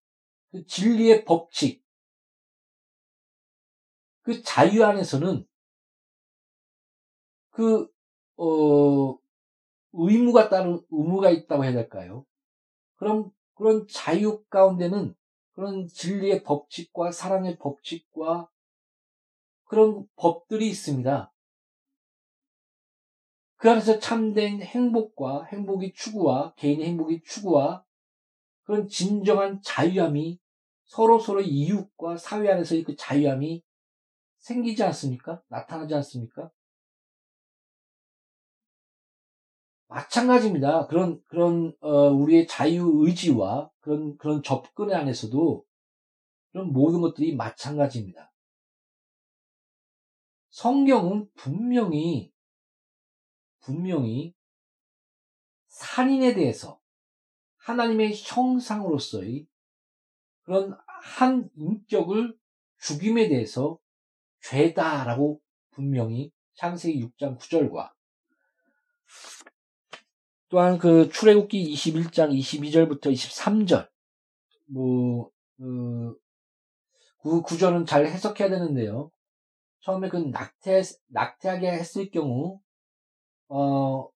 그 0.53 0.64
진리의 0.64 1.25
법칙, 1.25 1.85
그 4.23 4.41
자유 4.43 4.85
안에서는 4.85 5.45
그, 7.51 7.93
어, 8.37 9.26
의무가 9.97 10.49
따른, 10.49 10.80
의무가 10.90 11.30
있다고 11.30 11.64
해야 11.64 11.72
될까요? 11.72 12.24
그럼, 12.97 13.30
그런 13.55 13.86
자유 13.88 14.44
가운데는 14.51 15.14
그런 15.53 15.86
진리의 15.88 16.42
법칙과 16.42 17.12
사랑의 17.12 17.59
법칙과 17.59 18.49
그런 19.64 20.07
법들이 20.16 20.68
있습니다. 20.68 21.32
그 23.57 23.70
안에서 23.70 23.99
참된 23.99 24.61
행복과 24.61 25.44
행복의 25.44 25.94
추구와 25.94 26.55
개인의 26.55 26.86
행복의 26.88 27.22
추구와 27.24 27.84
그런 28.64 28.86
진정한 28.86 29.61
자유함이 29.62 30.38
서로 30.84 31.18
서로 31.18 31.40
이웃과 31.40 32.18
사회 32.18 32.51
안에서의 32.51 32.84
그 32.84 32.94
자유함이 32.97 33.62
생기지 34.38 34.82
않습니까? 34.84 35.42
나타나지 35.49 35.94
않습니까? 35.94 36.51
마찬가지입니다. 39.89 40.87
그런 40.87 41.22
그런 41.24 41.72
어, 41.80 42.11
우리의 42.11 42.47
자유 42.47 42.93
의지와 43.05 43.70
그런 43.80 44.16
그런 44.16 44.43
접근 44.43 44.93
안에서도 44.93 45.64
그런 46.53 46.72
모든 46.72 47.01
것들이 47.01 47.37
마찬가지입니다. 47.37 48.32
성경은 50.51 51.28
분명히 51.34 52.32
분명히 53.61 54.34
살인에 55.68 56.34
대해서 56.34 56.80
하나님의 57.59 58.14
형상으로서의 58.16 59.47
그런 60.43 60.76
한 60.87 61.51
인격을 61.57 62.37
죽임에 62.80 63.28
대해서 63.28 63.78
죄다라고 64.41 65.41
분명히 65.70 66.30
창세기 66.55 67.05
6장 67.05 67.39
9절과 67.39 67.95
또한 70.49 70.78
그 70.78 71.09
출애굽기 71.11 71.72
21장 71.74 72.30
22절부터 72.38 73.12
23절 73.12 73.88
뭐 74.66 75.30
그, 75.59 76.16
그 77.22 77.42
구절은 77.42 77.86
잘 77.86 78.07
해석해야 78.07 78.49
되는데요. 78.51 79.11
처음에 79.80 80.09
그 80.09 80.16
낙태 80.16 80.82
낙태하게 81.09 81.70
했을 81.72 82.11
경우 82.11 82.61
어 83.49 84.09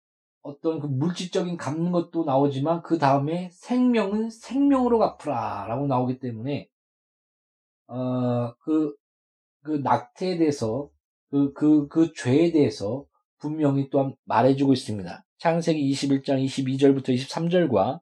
어떤 0.42 0.80
그 0.80 0.86
물질적인 0.86 1.56
갚는 1.56 1.92
것도 1.92 2.24
나오지만 2.24 2.82
그 2.82 2.98
다음에 2.98 3.50
생명은 3.52 4.30
생명으로 4.30 4.98
갚으라라고 4.98 5.86
나오기 5.86 6.18
때문에 6.20 6.68
어그 7.88 8.94
그 9.62 9.70
낙태에 9.84 10.38
대해서 10.38 10.88
그 11.30 11.52
그 11.54 11.88
그 11.88 12.12
죄에 12.14 12.52
대해서 12.52 13.04
분명히 13.38 13.88
또한 13.90 14.14
말해주고 14.24 14.72
있습니다. 14.72 15.24
창세기 15.40 15.90
21장 15.92 16.44
22절부터 16.44 17.14
23절과 17.16 17.98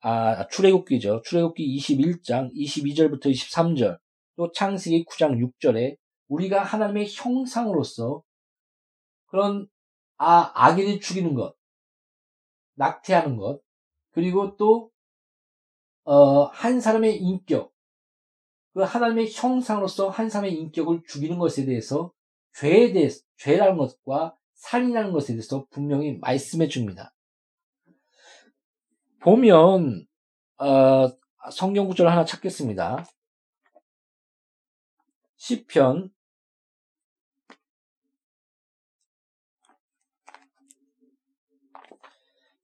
아 0.00 0.46
출애굽기죠. 0.48 1.20
출애굽기 1.22 1.76
21장 1.76 2.50
22절부터 2.54 3.26
23절 3.26 3.98
또 4.36 4.50
창세기 4.52 5.04
9장 5.04 5.38
6절에 5.60 5.96
우리가 6.28 6.62
하나님의 6.62 7.08
형상으로서 7.10 8.22
그런 9.26 9.68
아 10.16 10.50
아기를 10.54 10.98
죽이는 11.00 11.34
것, 11.34 11.54
낙태하는 12.76 13.36
것, 13.36 13.60
그리고 14.12 14.56
또 14.56 14.90
어, 16.04 16.44
한 16.44 16.80
사람의 16.80 17.18
인격, 17.18 17.70
그 18.72 18.80
하나님의 18.80 19.30
형상으로서 19.30 20.08
한 20.08 20.30
사람의 20.30 20.54
인격을 20.54 21.02
죽이는 21.06 21.38
것에 21.38 21.66
대해서 21.66 22.12
죄에 22.54 22.94
대해서 22.94 23.20
죄라는 23.36 23.76
것과 23.76 24.34
살인하는 24.56 25.12
것에 25.12 25.34
대해서 25.34 25.66
분명히 25.70 26.18
말씀해 26.18 26.68
줍니다. 26.68 27.14
보면 29.20 30.06
어, 30.58 31.08
성경 31.50 31.86
구절 31.86 32.08
하나 32.08 32.24
찾겠습니다. 32.24 33.06
시편 35.36 36.10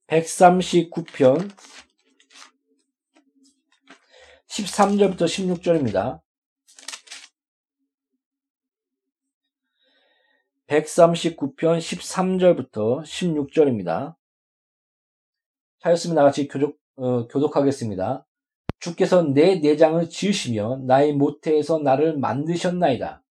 139편 0.07 1.49
13절부터 4.47 5.25
16절입니다. 5.25 6.22
139편 10.73 11.77
13절부터 11.77 13.03
16절입니다. 13.03 14.15
하였으면 15.81 16.15
나같이 16.15 16.47
교독, 16.47 16.79
어, 16.95 17.27
교독하겠습니다. 17.27 18.25
주께서 18.79 19.21
내 19.21 19.59
내장을 19.59 20.09
지으시며 20.09 20.81
나의 20.87 21.13
모태에서 21.13 21.79
나를 21.79 22.17
만드셨나이다. 22.17 23.23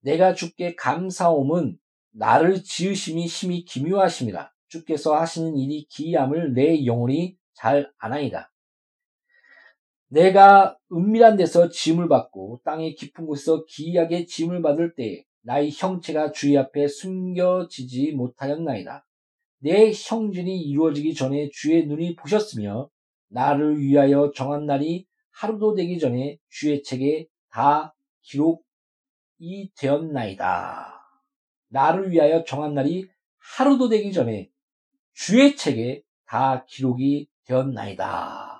내가 0.00 0.32
주께 0.32 0.74
감사함은 0.76 1.78
나를 2.12 2.62
지으심이 2.62 3.28
심히 3.28 3.64
기묘하심이라. 3.64 4.50
주께서 4.68 5.14
하시는 5.16 5.56
일이 5.56 5.86
기이함을 5.90 6.54
내 6.54 6.86
영혼이 6.86 7.36
잘 7.52 7.92
아나이다. 7.98 8.50
내가 10.08 10.78
은밀한 10.90 11.36
데서 11.36 11.68
짐을 11.68 12.08
받고 12.08 12.62
땅의 12.64 12.94
깊은 12.94 13.26
곳에서 13.26 13.64
기이하게 13.66 14.24
짐을 14.24 14.62
받을 14.62 14.94
때 14.94 15.27
나의 15.42 15.70
형체가 15.70 16.32
주의 16.32 16.56
앞에 16.56 16.88
숨겨지지 16.88 18.12
못하였나이다. 18.12 19.06
내 19.60 19.92
형진이 19.92 20.60
이루어지기 20.62 21.14
전에 21.14 21.50
주의 21.52 21.86
눈이 21.86 22.16
보셨으며 22.16 22.88
나를 23.28 23.78
위하여 23.78 24.32
정한 24.34 24.66
날이 24.66 25.06
하루도 25.30 25.74
되기 25.74 25.98
전에 25.98 26.38
주의 26.48 26.82
책에 26.82 27.26
다 27.50 27.94
기록이 28.22 29.72
되었나이다. 29.76 30.98
나를 31.68 32.10
위하여 32.10 32.44
정한 32.44 32.74
날이 32.74 33.08
하루도 33.56 33.88
되기 33.88 34.12
전에 34.12 34.50
주의 35.12 35.56
책에 35.56 36.02
다 36.26 36.64
기록이 36.66 37.28
되었나이다. 37.44 38.58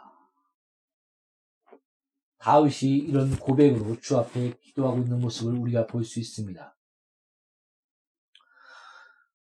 다윗이 2.39 2.97
이런 3.09 3.37
고백으로 3.39 4.01
주 4.01 4.17
앞에 4.17 4.55
기도하고 4.79 5.01
있는 5.01 5.19
모습을 5.21 5.59
우리가 5.59 5.87
볼 5.87 6.05
수 6.05 6.21
있습니다. 6.21 6.77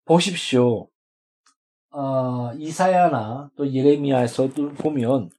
보십시오. 0.04 0.90
어, 1.90 2.52
이사야나 2.54 3.50
또 3.56 3.72
예레미야에서도 3.72 4.74
보면 4.74 5.30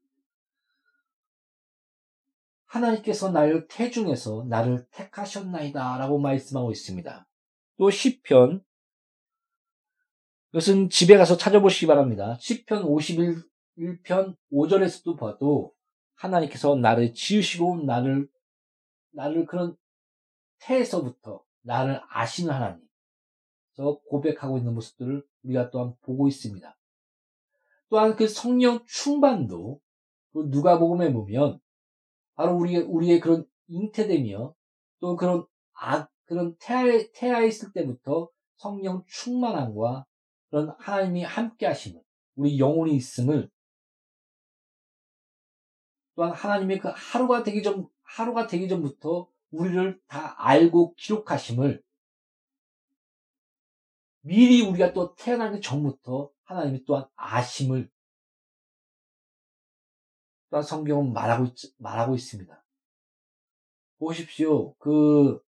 하나님께서 2.66 3.32
나를 3.32 3.68
태중에서 3.68 4.46
나를 4.48 4.86
택하셨나이다 4.92 5.98
라고 5.98 6.20
말씀하고 6.20 6.72
있습니다. 6.72 7.28
또 7.78 7.92
시편 7.92 8.64
이것은 10.52 10.90
집에 10.90 11.18
가서 11.18 11.38
찾아보시기 11.38 11.88
바랍니다. 11.88 12.38
시편 12.40 12.84
51편 12.84 14.36
5절에서도 14.52 15.20
봐도 15.20 15.74
하나님께서 16.16 16.76
나를 16.76 17.14
지으시고 17.14 17.84
나를 17.84 18.28
나를 19.12 19.46
그런 19.46 19.76
태에서부터 20.60 21.44
나를 21.62 22.02
아시는 22.10 22.54
하나님 22.54 22.88
저 23.74 24.00
고백하고 24.10 24.58
있는 24.58 24.74
모습들을 24.74 25.26
우리가 25.44 25.70
또한 25.70 25.96
보고 26.02 26.28
있습니다. 26.28 26.78
또한 27.90 28.16
그 28.16 28.28
성령 28.28 28.84
충만도 28.86 29.80
그 30.34 30.44
누가복음에 30.50 31.12
보면 31.12 31.60
바로 32.36 32.56
우리의 32.58 32.84
우리의 32.84 33.20
그런 33.20 33.46
잉태되며 33.68 34.54
또 35.00 35.16
그런 35.16 35.46
아 35.74 36.08
그런 36.26 36.56
태아 36.60 36.84
태아에 37.14 37.48
있을 37.48 37.72
때부터 37.74 38.30
성령 38.58 39.04
충만함과 39.08 40.06
그런 40.50 40.76
하나님이 40.78 41.24
함께 41.24 41.66
하심을 41.66 42.02
우리 42.36 42.60
영혼이 42.60 42.96
있음을 42.96 43.50
또한 46.16 46.34
하나님의 46.34 46.80
그 46.80 46.90
하루가 46.94 47.44
되기 47.44 47.64
전 47.64 47.88
하루가 48.04 48.46
되기 48.46 48.68
전부터 48.68 49.30
우리를 49.52 50.00
다 50.08 50.36
알고 50.38 50.94
기록하심을 50.96 51.84
미리 54.22 54.62
우리가 54.62 54.94
또 54.94 55.16
태어나기 55.16 55.62
전부터 55.62 56.32
하나님이 56.44 56.84
또한 56.86 57.06
아심을 57.16 57.90
또한 60.50 60.64
성경은 60.64 61.14
말하고, 61.14 61.46
있, 61.46 61.54
말하고 61.78 62.16
있습니다. 62.16 62.64
보십시오. 64.00 64.74
그 64.76 65.40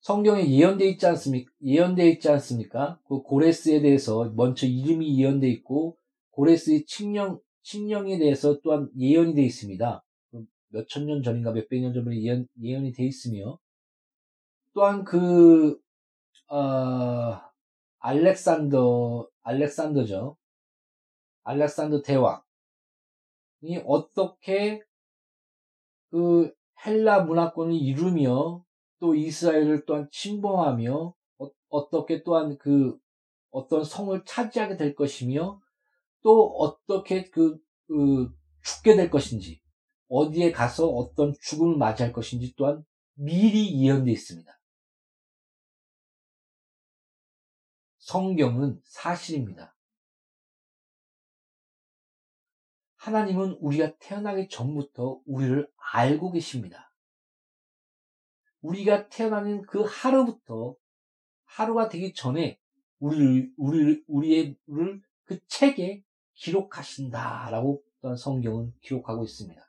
성경에 0.00 0.48
예언되어 0.48 0.86
있지 0.88 1.06
않습니까? 1.06 1.50
예언되어 1.62 2.06
있지 2.06 2.28
않습니까? 2.28 3.00
그 3.08 3.22
고레스에 3.22 3.80
대해서 3.80 4.30
먼저 4.36 4.66
이름이 4.66 5.18
예언되어 5.20 5.50
있고 5.50 5.98
고레스의 6.30 6.84
칙령 6.86 7.40
칙령에 7.62 8.18
대해서 8.18 8.60
또한 8.60 8.90
예언이 8.98 9.34
되어 9.34 9.44
있습니다. 9.44 10.03
몇 10.74 10.88
천 10.88 11.06
년 11.06 11.22
전인가 11.22 11.52
몇백 11.52 11.80
년 11.80 11.94
전에 11.94 12.20
예언, 12.22 12.48
예언이 12.60 12.92
되어 12.92 13.06
있으며 13.06 13.58
또한 14.74 15.04
그 15.04 15.80
어, 16.48 17.40
알렉산더, 18.00 19.28
알렉산더죠. 19.42 20.36
알렉산더 21.44 22.02
대왕이 22.02 22.42
어떻게 23.86 24.82
그 26.10 26.52
헬라 26.84 27.22
문화권을 27.24 27.74
이루며 27.74 28.64
또 29.00 29.14
이스라엘을 29.14 29.84
또한 29.86 30.08
침범하며 30.10 31.14
어, 31.70 31.90
떻게 31.90 32.22
또한 32.24 32.58
그 32.58 32.98
어떤 33.50 33.84
성을 33.84 34.22
차지하게 34.24 34.76
될 34.76 34.94
것이며 34.94 35.60
또 36.22 36.56
어떻게 36.56 37.30
그, 37.30 37.58
그 37.86 38.32
죽게 38.62 38.96
될 38.96 39.10
것인지 39.10 39.60
어디에 40.08 40.52
가서 40.52 40.86
어떤 40.88 41.34
죽음을 41.40 41.76
맞이할 41.76 42.12
것인지 42.12 42.54
또한 42.56 42.84
미리 43.14 43.82
예언되어 43.82 44.12
있습니다. 44.12 44.60
성경은 47.98 48.80
사실입니다. 48.84 49.74
하나님은 52.96 53.58
우리가 53.60 53.96
태어나기 53.98 54.48
전부터 54.48 55.20
우리를 55.26 55.70
알고 55.76 56.32
계십니다. 56.32 56.92
우리가 58.60 59.08
태어나는 59.08 59.62
그 59.62 59.82
하루부터 59.82 60.76
하루가 61.44 61.88
되기 61.88 62.14
전에 62.14 62.58
우리 62.98 63.52
우리 63.56 64.02
우리를 64.06 65.02
그 65.24 65.46
책에 65.46 66.02
기록하신다라고 66.34 67.82
성경은 68.18 68.74
기록하고 68.80 69.24
있습니다. 69.24 69.66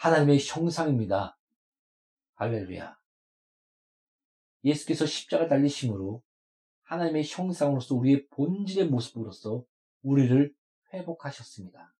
하나님의 0.00 0.38
형상입니다. 0.40 1.38
할렐루야. 2.36 2.98
예수께서 4.64 5.04
십자가 5.04 5.46
달리심으로 5.46 6.22
하나님의 6.84 7.24
형상으로서 7.26 7.94
우리의 7.96 8.26
본질의 8.28 8.88
모습으로서 8.88 9.62
우리를 10.00 10.56
회복하셨습니다. 10.94 11.94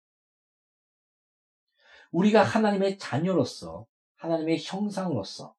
우리가 2.11 2.43
하나님의 2.43 2.97
자녀로서 2.97 3.87
하나님의 4.17 4.65
형상으로서 4.65 5.55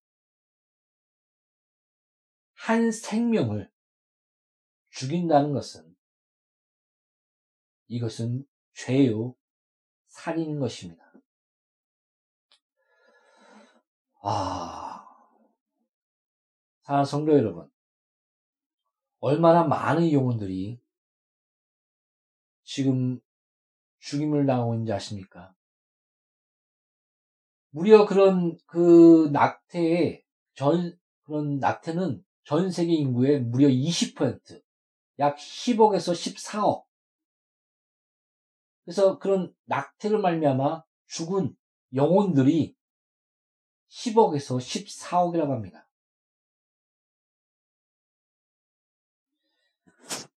한 2.53 2.91
생명을 2.91 3.71
죽인다는 4.89 5.53
것은 5.53 5.95
이것은 7.87 8.47
죄요 8.73 9.35
살인인 10.07 10.59
것입니다. 10.59 11.00
아, 14.23 15.03
사랑 16.83 17.05
성도 17.05 17.33
여러분, 17.33 17.67
얼마나 19.19 19.63
많은 19.63 20.11
영혼들이 20.11 20.79
지금 22.63 23.19
죽임을 23.99 24.45
당하고 24.45 24.73
있는지 24.73 24.93
아십니까? 24.93 25.53
무려 27.71 28.05
그런 28.05 28.57
그 28.67 29.29
낙태의 29.31 30.23
전 30.53 30.97
그런 31.23 31.57
낙태는 31.57 32.23
전 32.43 32.69
세계 32.69 32.93
인구의 32.93 33.41
무려 33.41 33.67
20%, 33.69 34.61
약 35.19 35.35
10억에서 35.37 36.13
14억. 36.13 36.85
그래서 38.83 39.17
그런 39.17 39.53
낙태를 39.65 40.19
말미암아 40.19 40.83
죽은 41.07 41.55
영혼들이 41.93 42.75
10억에서 43.91 44.57
14억이라고 44.57 45.49
합니다. 45.49 45.87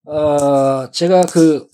어, 0.07 0.91
제가 0.91 1.23
그 1.33 1.67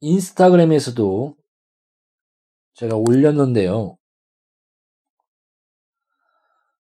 인스타그램에서도 0.00 1.36
제가 2.74 2.96
올렸는데요. 2.96 3.96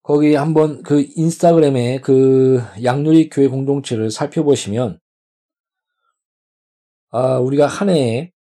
거기 0.03 0.35
한번 0.35 0.83
그 0.83 1.05
인스타그램에 1.15 2.01
그 2.01 2.63
양누리 2.83 3.29
교회 3.29 3.49
공동체를 3.49 4.11
살펴보시면 4.11 4.99
아, 7.11 7.39
우리가 7.39 7.67
한 7.67 7.91
해에 7.91 8.33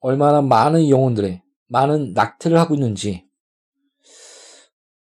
얼마나 0.00 0.42
많은 0.42 0.88
영혼들의 0.88 1.42
많은 1.66 2.12
낙태를 2.12 2.58
하고 2.58 2.74
있는지 2.74 3.29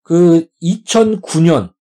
그 0.05 0.47
2009년 0.63 1.75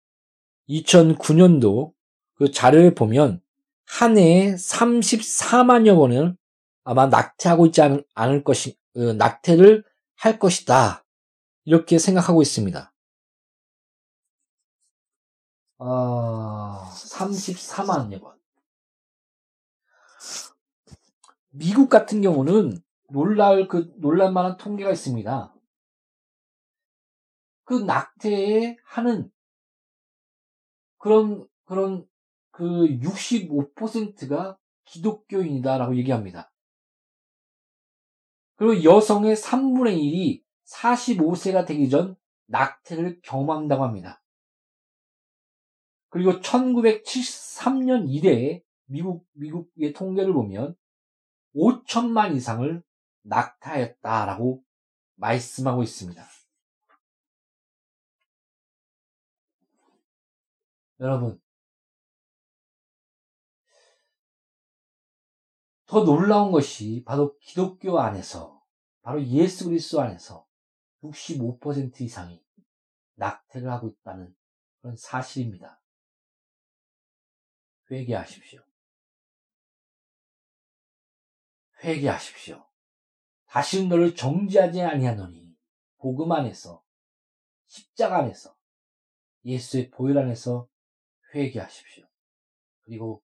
2009년도 0.68 1.92
그 2.34 2.50
자료에 2.50 2.94
보면 2.94 3.42
한 3.86 4.16
해에 4.16 4.54
34만여 4.54 5.94
번을 5.94 6.36
아마 6.84 7.06
낙태하고 7.06 7.66
있지 7.66 7.82
않을, 7.82 8.04
않을 8.14 8.42
것이 8.42 8.78
어, 8.96 9.12
낙태를 9.12 9.84
할 10.16 10.38
것이다 10.38 11.04
이렇게 11.66 11.98
생각하고 11.98 12.40
있습니다. 12.40 12.92
아, 15.78 16.92
34만여 16.94 18.20
번. 18.22 18.34
미국 21.50 21.90
같은 21.90 22.22
경우는 22.22 22.82
놀랄 23.10 23.68
그 23.68 23.92
놀랄만한 23.98 24.56
통계가 24.56 24.90
있습니다. 24.90 25.53
그 27.64 27.74
낙태에 27.74 28.76
하는 28.84 29.30
그런 30.98 31.46
그런 31.64 32.06
그 32.50 32.64
65%가 32.64 34.58
기독교인이다라고 34.84 35.96
얘기합니다. 35.96 36.52
그리고 38.56 38.84
여성의 38.84 39.34
3분의 39.34 39.98
1이 39.98 40.42
45세가 40.66 41.66
되기 41.66 41.90
전 41.90 42.16
낙태를 42.46 43.20
경험한다고 43.22 43.82
합니다. 43.82 44.22
그리고 46.10 46.40
1973년 46.40 48.08
이래에 48.08 48.62
미국, 48.86 49.26
미국의 49.32 49.92
통계를 49.94 50.32
보면 50.32 50.76
5천만 51.56 52.36
이상을 52.36 52.82
낙타했다라고 53.22 54.62
말씀하고 55.16 55.82
있습니다. 55.82 56.24
여러분, 61.04 61.38
더 65.84 66.02
놀라운 66.02 66.50
것이 66.50 67.04
바로 67.04 67.36
기독교 67.40 68.00
안에서, 68.00 68.64
바로 69.02 69.22
예수 69.26 69.66
그리스도 69.66 70.00
안에서 70.00 70.48
65% 71.02 72.00
이상이 72.00 72.42
낙태를 73.16 73.70
하고 73.70 73.88
있다는 73.88 74.34
그런 74.80 74.96
사실입니다. 74.96 75.78
회개하십시오. 77.90 78.62
회개하십시오. 81.82 82.66
다시는 83.48 83.90
너를 83.90 84.16
정지하지 84.16 84.80
아니하노니 84.80 85.54
복음 85.98 86.32
안에서 86.32 86.82
십자가 87.66 88.20
안에서 88.20 88.56
예수의 89.44 89.90
보혈 89.90 90.16
안에서 90.16 90.66
회개하십시오. 91.34 92.06
그리고 92.82 93.22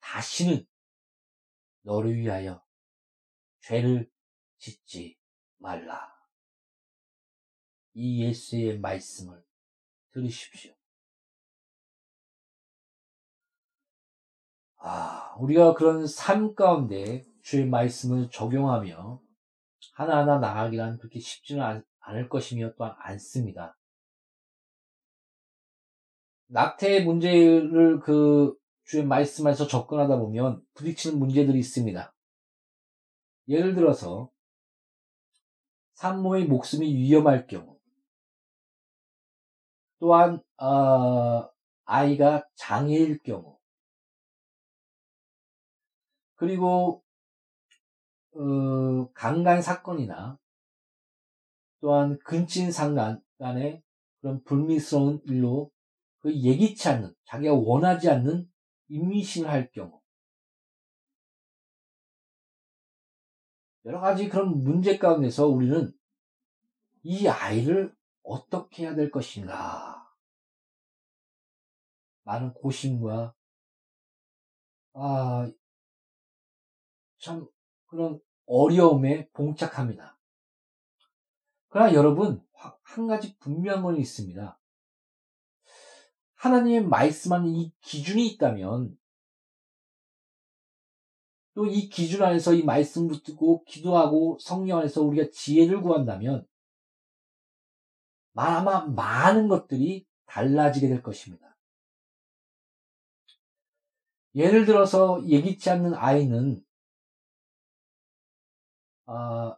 다시는 0.00 0.66
너를 1.82 2.16
위하여 2.16 2.64
죄를 3.60 4.10
짓지 4.58 5.18
말라. 5.58 6.12
이 7.92 8.24
예수의 8.24 8.80
말씀을 8.80 9.44
들으십시오. 10.12 10.74
아, 14.76 15.34
우리가 15.38 15.74
그런 15.74 16.06
삶 16.06 16.54
가운데 16.54 17.24
주의 17.42 17.66
말씀을 17.66 18.30
적용하며 18.30 19.22
하나하나 19.94 20.38
나가기란 20.38 20.98
그렇게 20.98 21.20
쉽지는 21.20 21.82
않을 22.00 22.28
것이며 22.28 22.74
또한 22.76 22.94
않습니다. 22.98 23.78
낙태의 26.46 27.04
문제를 27.04 28.00
그 28.00 28.56
주의 28.84 29.04
말씀에서 29.04 29.66
접근하다 29.66 30.18
보면 30.18 30.62
부딪히는 30.74 31.18
문제들이 31.18 31.58
있습니다. 31.58 32.14
예를 33.48 33.74
들어서 33.74 34.30
산모의 35.94 36.46
목숨이 36.46 36.94
위험할 36.94 37.46
경우 37.46 37.78
또한 39.98 40.42
어, 40.58 41.48
아이가 41.84 42.46
장애일 42.56 43.22
경우 43.22 43.58
그리고 46.36 47.02
어, 48.34 49.10
강간 49.12 49.62
사건이나 49.62 50.38
또한 51.80 52.18
근친 52.24 52.72
상간 52.72 53.22
간의 53.38 53.82
그런 54.20 54.42
불미스러운 54.42 55.20
일로 55.26 55.70
그 56.24 56.34
예기치 56.34 56.88
않는 56.88 57.14
자기가 57.26 57.52
원하지 57.52 58.08
않는 58.08 58.50
임신을 58.88 59.46
할 59.46 59.70
경우 59.72 60.00
여러 63.84 64.00
가지 64.00 64.30
그런 64.30 64.64
문제 64.64 64.96
가운데서 64.96 65.46
우리는 65.48 65.92
이 67.02 67.28
아이를 67.28 67.94
어떻게 68.22 68.84
해야 68.84 68.94
될 68.94 69.10
것인가 69.10 70.10
많은 72.22 72.54
고심과 72.54 73.34
아, 74.94 75.52
참 77.18 77.46
그런 77.84 78.18
어려움에 78.46 79.28
봉착합니다. 79.34 80.18
그러나 81.68 81.92
여러분 81.92 82.42
한 82.54 83.06
가지 83.06 83.36
분명한 83.40 83.82
건 83.82 83.96
있습니다. 83.98 84.58
하나님의 86.44 86.84
말씀하는 86.84 87.54
이 87.54 87.72
기준이 87.80 88.26
있다면 88.28 88.98
또 91.54 91.66
이 91.66 91.88
기준 91.88 92.22
안에서 92.22 92.52
이 92.52 92.62
말씀 92.64 93.06
붙들고 93.08 93.64
기도하고 93.64 94.38
성령 94.40 94.78
안에서 94.78 95.02
우리가 95.02 95.30
지혜를 95.32 95.80
구한다면 95.80 96.46
아마 98.34 98.84
많은 98.84 99.48
것들이 99.48 100.06
달라지게 100.26 100.88
될 100.88 101.02
것입니다. 101.02 101.56
예를 104.34 104.66
들어서 104.66 105.24
예기치 105.26 105.70
않는 105.70 105.94
아이는 105.94 106.64
아, 109.06 109.56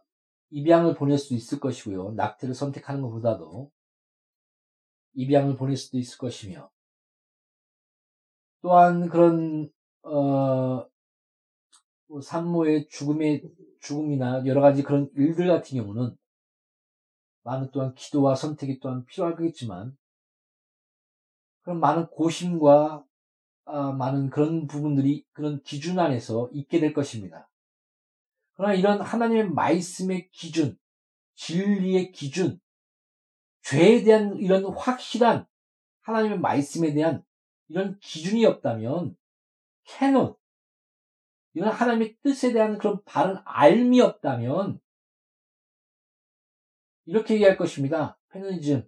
입양을 0.51 0.93
보낼 0.93 1.17
수도 1.17 1.33
있을 1.33 1.59
것이고요. 1.59 2.11
낙태를 2.11 2.53
선택하는 2.53 3.01
것보다도 3.01 3.71
입양을 5.15 5.57
보낼 5.57 5.75
수도 5.75 5.97
있을 5.97 6.19
것이며 6.19 6.69
또한 8.67 9.07
그런 9.07 9.71
어, 10.03 10.85
뭐 12.09 12.21
산모의 12.21 12.89
죽음의 12.89 13.43
죽음이나 13.79 14.45
여러 14.45 14.59
가지 14.59 14.83
그런 14.83 15.09
일들 15.15 15.47
같은 15.47 15.77
경우는 15.77 16.17
많은 17.43 17.71
또한 17.71 17.93
기도와 17.95 18.35
선택이 18.35 18.81
또한 18.81 19.05
필요하겠지만 19.05 19.95
그런 21.61 21.79
많은 21.79 22.07
고심과 22.07 23.05
아, 23.63 23.91
많은 23.93 24.29
그런 24.29 24.67
부분들이 24.67 25.23
그런 25.31 25.61
기준 25.63 25.97
안에서 25.97 26.49
있게 26.51 26.81
될 26.81 26.91
것입니다. 26.91 27.49
그러나 28.55 28.73
이런 28.73 28.99
하나님의 28.99 29.49
말씀의 29.51 30.29
기준, 30.31 30.77
진리의 31.35 32.11
기준, 32.11 32.59
죄에 33.61 34.03
대한 34.03 34.35
이런 34.35 34.65
확실한 34.65 35.45
하나님의 36.01 36.39
말씀에 36.39 36.93
대한 36.93 37.23
이런 37.69 37.99
기준이 37.99 38.45
없다면 38.45 39.17
캐논, 39.83 40.35
이런 41.53 41.71
하나님의 41.71 42.17
뜻에 42.21 42.53
대한 42.53 42.77
그런 42.77 43.03
바른 43.03 43.37
알미 43.45 44.01
없다면 44.01 44.79
이렇게 47.05 47.35
얘기할 47.35 47.57
것입니다. 47.57 48.19
페미니즘. 48.29 48.87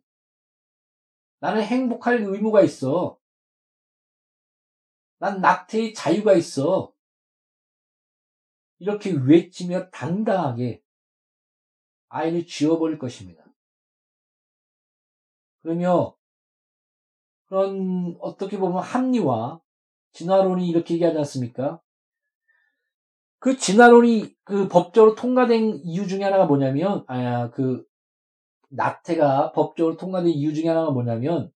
나는 1.39 1.63
행복할 1.63 2.21
의무가 2.21 2.61
있어. 2.61 3.17
난 5.19 5.41
낙태의 5.41 5.93
자유가 5.93 6.33
있어. 6.33 6.93
이렇게 8.77 9.11
외치며 9.11 9.89
당당하게 9.89 10.83
아이를 12.09 12.45
지어버릴 12.45 12.97
것입니다. 12.97 13.45
그러며 15.61 16.18
그런 17.49 18.15
어떻게 18.21 18.57
보면 18.57 18.81
합리화, 18.81 19.59
진화론이 20.13 20.67
이렇게 20.67 20.93
얘기하지 20.93 21.17
않습니까? 21.17 21.81
그 23.39 23.57
진화론이 23.57 24.35
그 24.43 24.67
법적으로 24.67 25.15
통과된 25.15 25.81
이유 25.83 26.07
중에 26.07 26.23
하나가 26.23 26.45
뭐냐면, 26.45 27.03
아, 27.07 27.49
그 27.51 27.83
낙태가 28.69 29.53
법적으로 29.53 29.97
통과된 29.97 30.29
이유 30.29 30.53
중에 30.53 30.67
하나가 30.67 30.91
뭐냐면, 30.91 31.51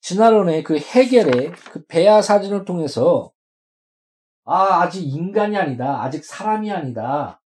진화론의 0.00 0.62
그 0.64 0.78
해결의 0.78 1.52
그 1.72 1.84
배아 1.86 2.20
사진을 2.20 2.64
통해서, 2.64 3.32
아, 4.44 4.82
아직 4.82 5.02
인간이 5.02 5.56
아니다. 5.56 6.02
아직 6.02 6.24
사람이 6.24 6.70
아니다. 6.70 7.40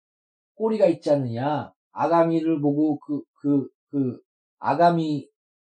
꼬리가 0.55 0.87
있지 0.87 1.11
않느냐. 1.11 1.73
아가미를 1.93 2.61
보고 2.61 2.99
그, 3.01 3.23
그, 3.35 3.69
그, 3.91 4.21
아가미를 4.59 5.29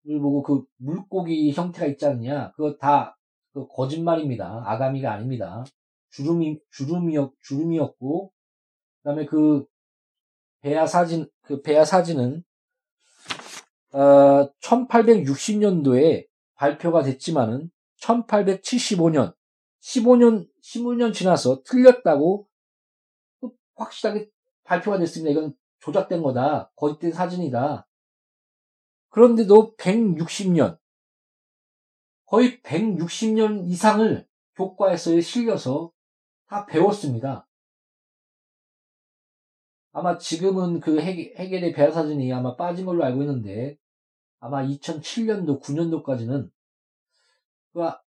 보고 0.05 0.43
그 0.43 0.65
물고기 0.79 1.53
형태가 1.53 1.87
있지 1.87 2.07
않느냐. 2.07 2.53
그거 2.53 2.77
다 2.77 3.17
그 3.53 3.67
거짓말입니다. 3.69 4.63
아가미가 4.67 5.13
아닙니다. 5.13 5.65
주름이, 6.11 6.61
주름이었, 6.71 7.33
주름이었고, 7.43 8.33
그 8.33 9.09
다음에 9.09 9.27
그, 9.27 9.67
배아 10.61 10.87
사진, 10.87 11.29
그 11.43 11.63
배아 11.63 11.85
사진은, 11.85 12.45
어, 13.93 14.51
1860년도에 14.61 16.27
발표가 16.55 17.03
됐지만은, 17.03 17.71
1875년, 18.01 19.35
15년, 19.83 20.49
15년 20.63 21.13
지나서 21.13 21.63
틀렸다고 21.65 22.47
확실하게 23.75 24.29
발표가 24.65 24.99
됐습니다. 24.99 25.33
이건 25.33 25.55
조작된 25.81 26.23
거다. 26.23 26.71
거짓된 26.77 27.13
사진이다. 27.13 27.87
그런데도 29.11 29.77
160년, 29.77 30.79
거의 32.27 32.61
160년 32.63 33.69
이상을 33.69 34.27
교과에서 34.55 35.21
실려서 35.21 35.93
다 36.47 36.65
배웠습니다. 36.67 37.49
아마 39.93 40.17
지금은 40.17 40.79
그 40.79 41.01
해겔의 41.01 41.73
배아사진이 41.73 42.33
아마 42.33 42.55
빠진 42.55 42.87
걸로 42.87 43.05
알고 43.05 43.23
있는데 43.23 43.77
아마 44.39 44.63
2007년도, 44.63 45.61
9년도까지는 45.61 46.51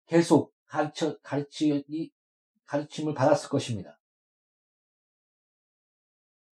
계속 0.05 0.53
가르쳐, 0.65 1.19
가르치, 1.19 2.11
가르침을 2.65 3.13
받았을 3.13 3.49
것입니다. 3.49 3.99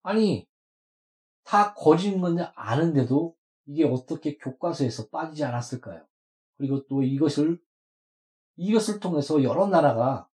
아니, 0.02 0.46
다 1.42 1.72
거짓인 1.74 2.20
건지 2.20 2.42
아는데도 2.54 3.34
이게 3.66 3.84
어떻게 3.84 4.36
교과서에서 4.36 5.08
빠지지 5.08 5.44
않았을까요? 5.44 6.06
그리고 6.56 6.86
또 6.86 7.02
이것을 7.02 7.60
이것을 8.56 9.00
통해서 9.00 9.42
여러 9.42 9.66
나라가 9.66 10.28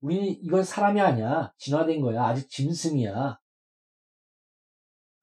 우리는 0.00 0.26
이건 0.26 0.62
사람이 0.62 1.00
아니야. 1.00 1.54
진화된 1.56 2.02
거야. 2.02 2.24
아직 2.24 2.50
짐승이야. 2.50 3.40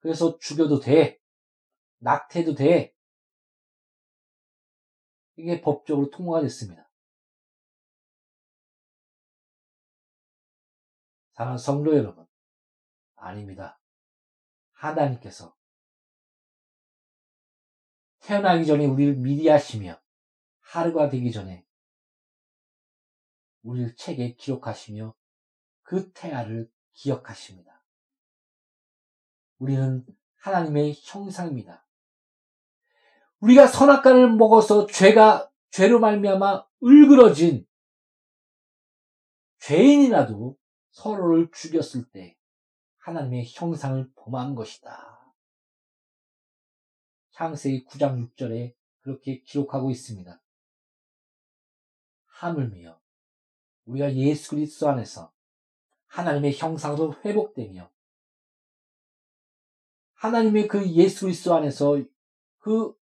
그래서 0.00 0.38
죽여도 0.38 0.80
돼. 0.80 1.20
낙태도 1.98 2.54
돼. 2.56 2.92
이게 5.36 5.60
법적으로 5.60 6.10
통과가 6.10 6.42
됐습니다. 6.42 6.90
사랑하는 11.34 11.58
성도 11.58 11.96
여러분. 11.96 12.26
아닙니다. 13.14 13.80
하나님께서 14.72 15.54
태어나기 18.22 18.64
전에 18.64 18.86
우리를 18.86 19.16
미리 19.16 19.48
하시며 19.48 20.00
하루가 20.60 21.08
되기 21.08 21.30
전에 21.32 21.66
우리를 23.62 23.94
책에 23.96 24.34
기록하시며 24.34 25.14
그 25.82 26.10
태아를 26.12 26.70
기억하십니다. 26.92 27.84
우리는 29.58 30.04
하나님의 30.36 30.94
형상입니다. 31.02 31.86
우리가 33.40 33.66
선악과를 33.66 34.32
먹어서 34.34 34.86
죄가 34.86 35.50
죄로 35.70 35.98
말미암아 36.00 36.66
을그러진 36.84 37.66
죄인이라도 39.58 40.56
서로를 40.90 41.50
죽였을 41.52 42.08
때 42.10 42.36
하나님의 42.98 43.46
형상을 43.48 44.12
범한 44.14 44.54
것이다. 44.54 45.11
창세기 47.42 47.86
9장 47.86 48.36
6절에 48.36 48.72
그렇게 49.00 49.40
기록하고 49.40 49.90
있습니다. 49.90 50.40
하물며 52.26 53.00
우리가 53.86 54.14
예수 54.14 54.50
그리스도 54.50 54.88
안에서 54.88 55.32
하나님의 56.06 56.56
형상으로 56.56 57.16
회복되며 57.24 57.90
하나님의 60.14 60.68
그 60.68 60.88
예수 60.92 61.22
그리스도 61.22 61.52
안에서 61.56 62.00
그 62.58 62.96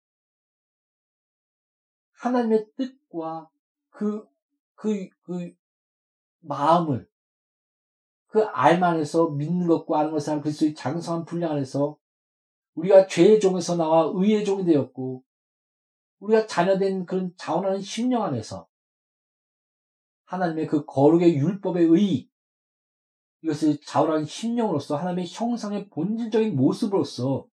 하나님의 2.14 2.72
뜻과 2.78 3.50
그, 3.90 4.26
그, 4.76 5.10
그 5.24 5.54
마음을 6.40 7.10
그 8.28 8.46
알만 8.46 8.96
안에서 8.96 9.32
믿는 9.32 9.68
것과 9.68 10.00
아는 10.00 10.12
것을 10.12 10.32
하는 10.32 10.42
그리스도의 10.42 10.76
장성한 10.76 11.26
분량 11.26 11.52
안에서 11.52 12.00
우리가 12.76 13.08
죄의 13.08 13.40
종에서 13.40 13.76
나와 13.76 14.12
의의 14.14 14.46
종이 14.46 14.66
되었고 14.66 15.24
우리가 16.20 16.48
자녀된 16.48 17.06
그런 17.06 17.34
자원하는 17.38 17.82
심령 17.82 18.24
안에서 18.24 18.68
하나님의 20.26 20.68
그 20.68 20.86
거룩의 20.86 21.38
율법의 21.38 21.86
의 21.86 22.30
이것을 23.42 23.80
자원하는 23.82 24.26
심령으로서 24.26 24.98
하나님의 24.98 25.28
형상의 25.28 25.90
본질적인 25.90 26.56
모습으로서 26.56 27.48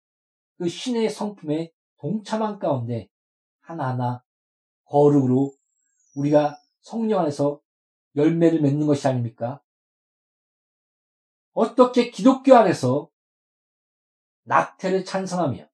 그 0.58 0.68
신의 0.68 1.10
성품에 1.10 1.72
동참한 1.98 2.58
가운데 2.58 3.08
하나하나 3.60 4.22
거룩으로 4.84 5.52
우리가 6.14 6.58
성령 6.80 7.20
안에서 7.20 7.60
열매를 8.16 8.60
맺는 8.60 8.86
것이 8.86 9.06
아닙니까? 9.06 9.62
어떻게 11.52 12.10
기독교 12.10 12.54
안에서 12.54 13.08
낙태를 14.46 15.04
찬성하며 15.04 15.68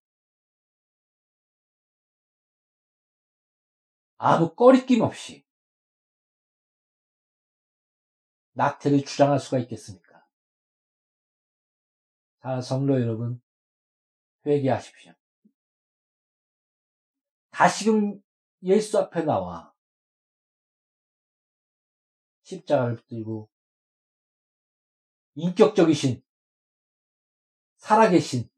아무 4.17 4.55
꺼리낌 4.55 5.03
없이 5.03 5.47
낙태를 8.53 9.05
주장할 9.05 9.39
수가 9.39 9.59
있겠습니까? 9.61 10.27
자, 12.43 12.61
성도 12.61 13.01
여러분, 13.01 13.43
회개하십시오. 14.47 15.13
다시금 17.51 18.23
예수 18.63 18.99
앞에 18.99 19.23
나와 19.23 19.75
십자가를 22.43 22.97
붙들고 22.97 23.51
인격적이신 25.35 26.25
살아계신 27.77 28.52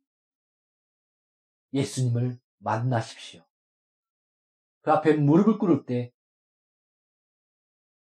예수님을 1.75 2.41
만나십시오. 2.59 3.45
그 4.81 4.93
앞에 4.93 5.15
무릎을 5.15 5.59
꿇을 5.59 5.85
때 5.85 6.13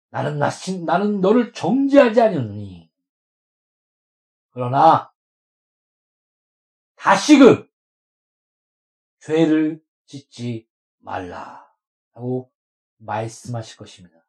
나는 0.09 0.37
나신 0.37 0.85
나는 0.85 1.21
너를 1.21 1.53
정죄하지 1.53 2.21
않으니 2.21 2.91
그러나 4.49 5.11
다시금 6.95 7.69
죄를 9.19 9.83
짓지 10.05 10.67
말라 10.99 11.73
하고 12.11 12.51
말씀하실 12.97 13.77
것입니다. 13.77 14.25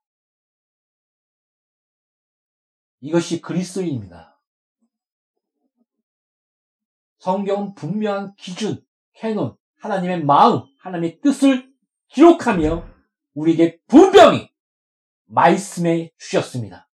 이것이 3.01 3.41
그리스도인입니다. 3.41 4.41
성경은 7.19 7.75
분명한 7.75 8.37
기준, 8.37 8.87
캐논, 9.15 9.57
하나님의 9.79 10.25
마음, 10.25 10.63
하나님의 10.79 11.21
뜻을 11.21 11.73
기록하며 12.09 12.89
우리에게 13.35 13.81
분명히 13.87 14.51
말씀해 15.27 16.13
주셨습니다. 16.19 16.89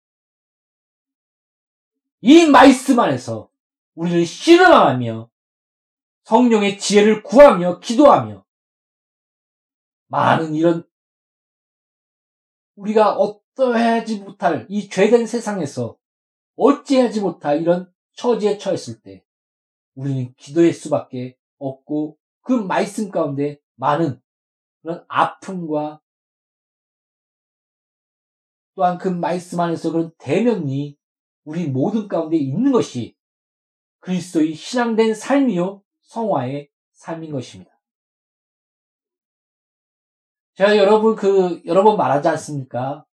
이 2.20 2.46
말씀 2.46 2.98
안에서 2.98 3.50
우리를 3.94 4.26
실험하며 4.26 5.30
성령의 6.24 6.78
지혜를 6.78 7.22
구하며 7.22 7.80
기도하며 7.80 8.44
많은 10.08 10.54
이런 10.54 10.86
우리가 12.74 13.14
어떠하지 13.14 14.20
못할 14.20 14.66
이 14.68 14.88
죄된 14.88 15.26
세상에서 15.26 15.96
어찌하지 16.56 17.20
못할 17.20 17.60
이런 17.60 17.92
처지에 18.12 18.58
처했을 18.58 19.00
때 19.00 19.24
우리는 19.94 20.34
기도의 20.34 20.72
수밖에 20.72 21.37
없고 21.58 22.18
그 22.42 22.52
말씀 22.52 23.10
가운데 23.10 23.60
많은 23.76 24.20
그런 24.82 25.04
아픔과 25.08 26.00
또한 28.74 28.96
그 28.96 29.08
말씀 29.08 29.58
안에서 29.60 29.90
그런 29.90 30.12
대면이 30.18 30.96
우리 31.44 31.66
모든 31.66 32.08
가운데 32.08 32.36
있는 32.36 32.70
것이 32.72 33.16
그리스도의 34.00 34.54
신앙된 34.54 35.14
삶이요 35.14 35.82
성화의 36.02 36.70
삶인 36.92 37.32
것입니다. 37.32 37.78
제가 40.54 40.76
여러분 40.76 41.14
그 41.14 41.62
여러 41.66 41.84
번 41.84 41.96
말하지 41.96 42.28
않습니까? 42.28 43.04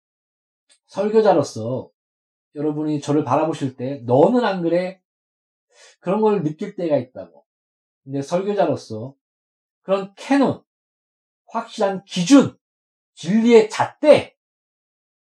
설교자로서 0.86 1.90
여러분이 2.54 3.00
저를 3.00 3.24
바라보실 3.24 3.76
때 3.76 4.02
너는 4.06 4.44
안 4.44 4.62
그래? 4.62 5.02
그런 6.00 6.20
걸 6.20 6.42
느낄 6.42 6.76
때가 6.76 6.96
있다고. 6.96 7.43
근데 8.04 8.22
설교자로서 8.22 9.14
그런 9.82 10.14
캐논, 10.14 10.62
확실한 11.46 12.04
기준, 12.04 12.56
진리의 13.14 13.70
잣대 13.70 14.36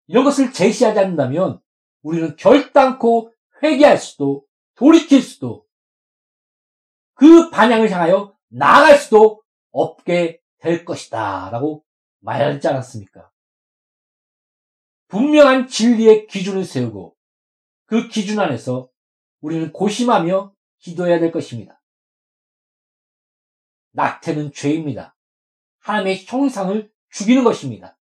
이런 0.07 0.23
것을 0.23 0.51
제시하지 0.51 0.99
않는다면 0.99 1.61
우리는 2.01 2.35
결단코 2.35 3.33
회개할 3.61 3.97
수도 3.97 4.45
돌이킬 4.75 5.21
수도 5.21 5.65
그 7.13 7.49
반향을 7.49 7.91
향하여 7.91 8.35
나아갈 8.47 8.97
수도 8.97 9.43
없게 9.71 10.41
될 10.59 10.85
것이다. 10.85 11.49
라고 11.51 11.83
말하지 12.19 12.67
않았습니까? 12.67 13.29
분명한 15.07 15.67
진리의 15.67 16.27
기준을 16.27 16.63
세우고 16.63 17.15
그 17.85 18.07
기준 18.07 18.39
안에서 18.39 18.89
우리는 19.41 19.71
고심하며 19.71 20.53
기도해야 20.79 21.19
될 21.19 21.31
것입니다. 21.31 21.78
낙태는 23.91 24.53
죄입니다. 24.53 25.15
하나님의 25.79 26.25
형상을 26.25 26.91
죽이는 27.09 27.43
것입니다. 27.43 27.97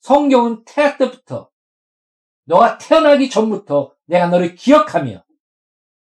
성경은 0.00 0.64
태아 0.64 0.96
때부터 0.96 1.50
너가 2.44 2.78
태어나기 2.78 3.30
전부터 3.30 3.94
내가 4.06 4.28
너를 4.28 4.54
기억하며 4.54 5.24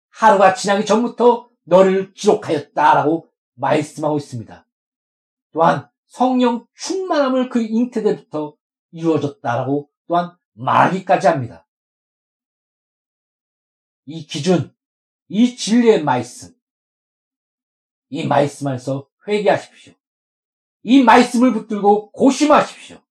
하루가 0.10 0.54
지나기 0.54 0.86
전부터 0.86 1.50
너를 1.64 2.14
기록하였다라고 2.14 3.30
말씀하고 3.54 4.18
있습니다. 4.18 4.66
또한 5.52 5.90
성령 6.08 6.66
충만함을 6.76 7.50
그 7.50 7.62
잉태 7.62 8.04
때부터 8.04 8.56
이루어졌다라고 8.92 9.90
또한 10.08 10.38
말하기까지 10.54 11.28
합니다. 11.28 11.68
이 14.06 14.26
기준, 14.26 14.74
이 15.28 15.56
진리의 15.56 16.04
말씀, 16.04 16.57
이 18.10 18.26
말씀 18.26 18.68
안에서 18.68 19.10
회개하십시오. 19.28 19.94
이 20.84 21.04
말씀을 21.04 21.54
붙들고 21.54 22.12
고심하십시오. 22.12 23.02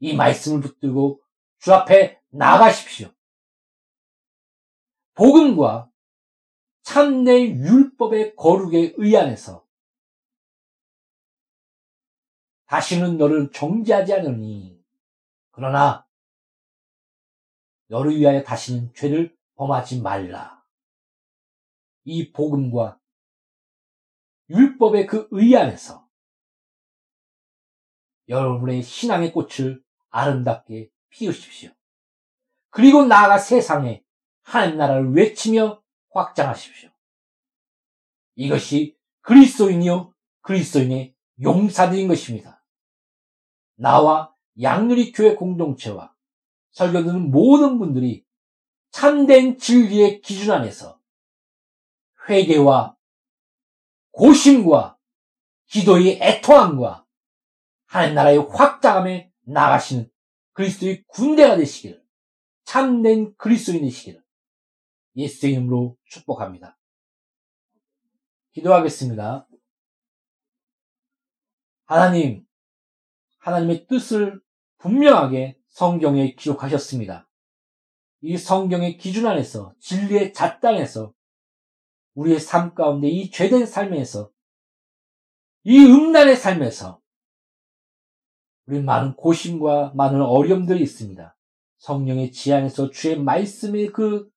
이 0.00 0.14
말씀을 0.14 0.60
붙들고 0.60 1.22
주 1.58 1.72
앞에 1.72 2.20
나가십시오. 2.28 3.10
복음과 5.14 5.90
참내 6.82 7.42
율법의 7.42 8.34
거룩에 8.36 8.94
의안해서 8.96 9.66
다시는 12.66 13.18
너를 13.18 13.50
정죄하지 13.52 14.14
않으니 14.14 14.82
그러나 15.50 16.06
너를 17.88 18.16
위하여 18.16 18.42
다시는 18.42 18.92
죄를 18.94 19.36
범하지 19.54 20.00
말라. 20.00 20.64
이 22.04 22.32
복음과 22.32 22.98
율법의 24.50 25.06
그 25.06 25.28
의안에서 25.30 26.06
여러분의 28.28 28.82
신앙의 28.82 29.32
꽃을 29.32 29.82
아름답게 30.10 30.90
피우십시오. 31.10 31.70
그리고 32.70 33.04
나아가 33.04 33.38
세상에 33.38 34.02
하나님 34.42 34.78
나라를 34.78 35.12
외치며 35.12 35.82
확장하십시오. 36.10 36.90
이것이 38.34 38.96
그리스도인이요 39.20 40.14
그리스도인의 40.40 41.14
용사들인 41.40 42.08
것입니다. 42.08 42.64
나와 43.74 44.34
양누리 44.60 45.12
교회 45.12 45.34
공동체와 45.34 46.14
설교 46.72 47.04
듣는 47.04 47.30
모든 47.30 47.78
분들이 47.78 48.24
참된 48.90 49.58
진리의 49.58 50.20
기준 50.20 50.52
안에서 50.52 51.00
회개와 52.28 52.96
고심과 54.12 54.98
기도의 55.66 56.18
애통함과 56.20 57.06
하나님 57.86 58.14
나라의 58.14 58.38
확장함에 58.38 59.32
나가시는 59.42 60.10
그리스도의 60.52 61.04
군대가 61.08 61.56
되시기를 61.56 62.02
참된 62.64 63.34
그리스도인 63.36 63.82
되시기를 63.82 64.22
예수의 65.16 65.52
이름으로 65.52 65.96
축복합니다. 66.04 66.78
기도하겠습니다. 68.52 69.46
하나님, 71.84 72.46
하나님의 73.38 73.86
뜻을 73.86 74.40
분명하게 74.78 75.58
성경에 75.68 76.34
기록하셨습니다. 76.34 77.28
이 78.20 78.36
성경의 78.36 78.98
기준 78.98 79.26
안에서 79.26 79.74
진리의 79.80 80.32
잣당에서 80.32 81.12
우리의 82.14 82.40
삶 82.40 82.74
가운데 82.74 83.08
이 83.08 83.30
죄된 83.30 83.66
삶에서 83.66 84.30
이 85.64 85.78
음란의 85.78 86.36
삶에서 86.36 87.00
우리 88.66 88.82
많은 88.82 89.14
고심과 89.14 89.92
많은 89.94 90.20
어려움들이 90.22 90.82
있습니다. 90.82 91.36
성령의 91.78 92.32
지안에서 92.32 92.90
주의 92.90 93.18
말씀의 93.18 93.88
그 93.88 94.30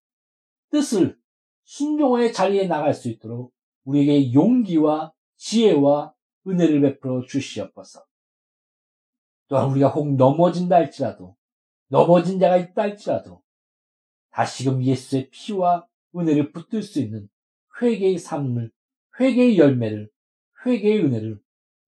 뜻을 0.72 1.18
순종의 1.64 2.34
자리에 2.34 2.68
나갈 2.68 2.94
수 2.94 3.10
있도록 3.10 3.54
우리에게 3.84 4.34
용기와 4.34 5.14
지혜와 5.38 6.14
은혜를 6.48 6.82
베풀어 6.82 7.26
주시옵소서. 7.26 8.04
또한 9.48 9.70
우리가 9.70 9.90
혹 9.90 10.16
넘어진다 10.16 10.76
할지라도 10.76 11.36
넘어진 11.88 12.40
자가 12.40 12.58
있다 12.58 12.82
할지라도 12.82 13.44
다시금 14.32 14.84
예수의 14.84 15.30
피와 15.30 15.88
은혜를 16.16 16.52
붙들 16.52 16.82
수 16.82 17.00
있는 17.00 17.30
회개의 17.82 18.18
삶을 18.18 18.72
회개의 19.20 19.58
열매를 19.58 20.10
회개의 20.66 21.06
은혜를 21.06 21.40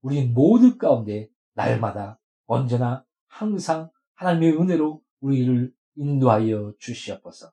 우리 0.02 0.26
모두 0.26 0.78
가운데 0.78 1.30
날마다 1.54 2.20
언제나 2.46 3.06
항상 3.28 3.90
하나님의 4.16 4.60
은혜로 4.60 5.02
우리를 5.20 5.74
인도하여 5.96 6.74
주시옵소서. 6.80 7.52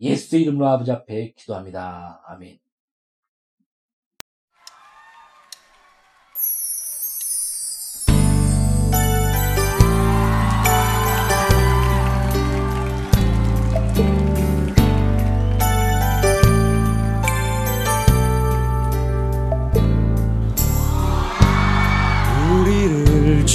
예수 0.00 0.36
이름으로 0.36 0.68
아버지 0.68 0.92
앞에 0.92 1.32
기도합니다. 1.32 2.22
아멘. 2.26 2.58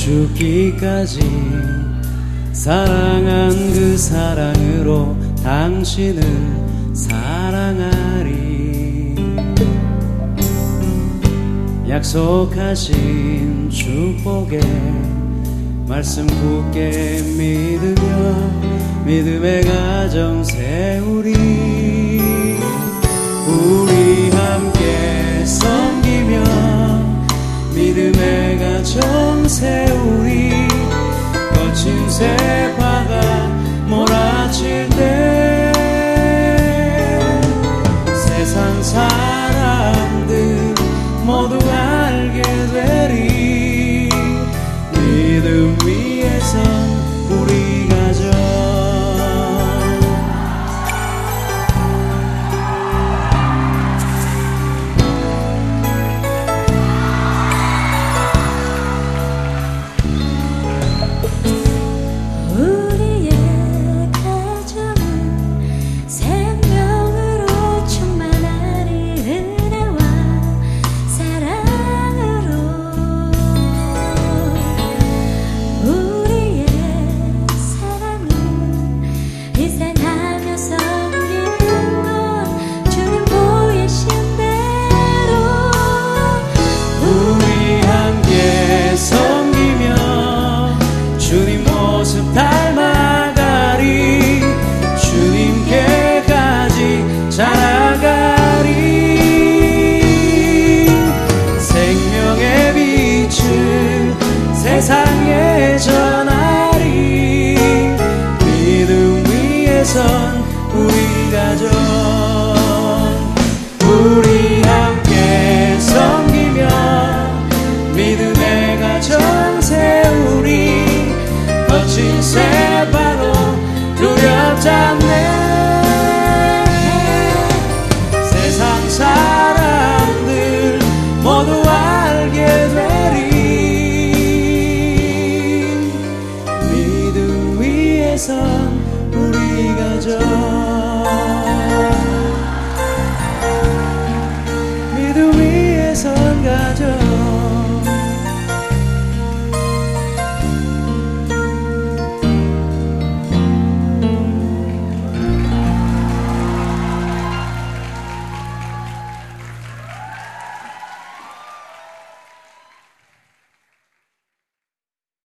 죽기까지 0.03 1.21
사랑한 2.51 3.51
그 3.71 3.97
사랑으로 3.97 5.15
당신을 5.41 6.21
사랑하리. 6.93 8.35
약속하신 11.87 13.69
축복에 13.69 14.59
말씀 15.87 16.27
굳게 16.27 17.21
믿으며 17.37 19.05
믿음의 19.05 19.63
가정 19.63 20.43
세우리. 20.43 21.33
우리 23.47 24.29
함께 24.31 25.45
서 25.45 25.92
믿음의 27.73 28.59
가정 28.59 29.47
세우리. 29.47 30.51
거친 31.53 32.09
세파가 32.09 33.47
몰아칠 33.87 34.89
때 34.89 35.42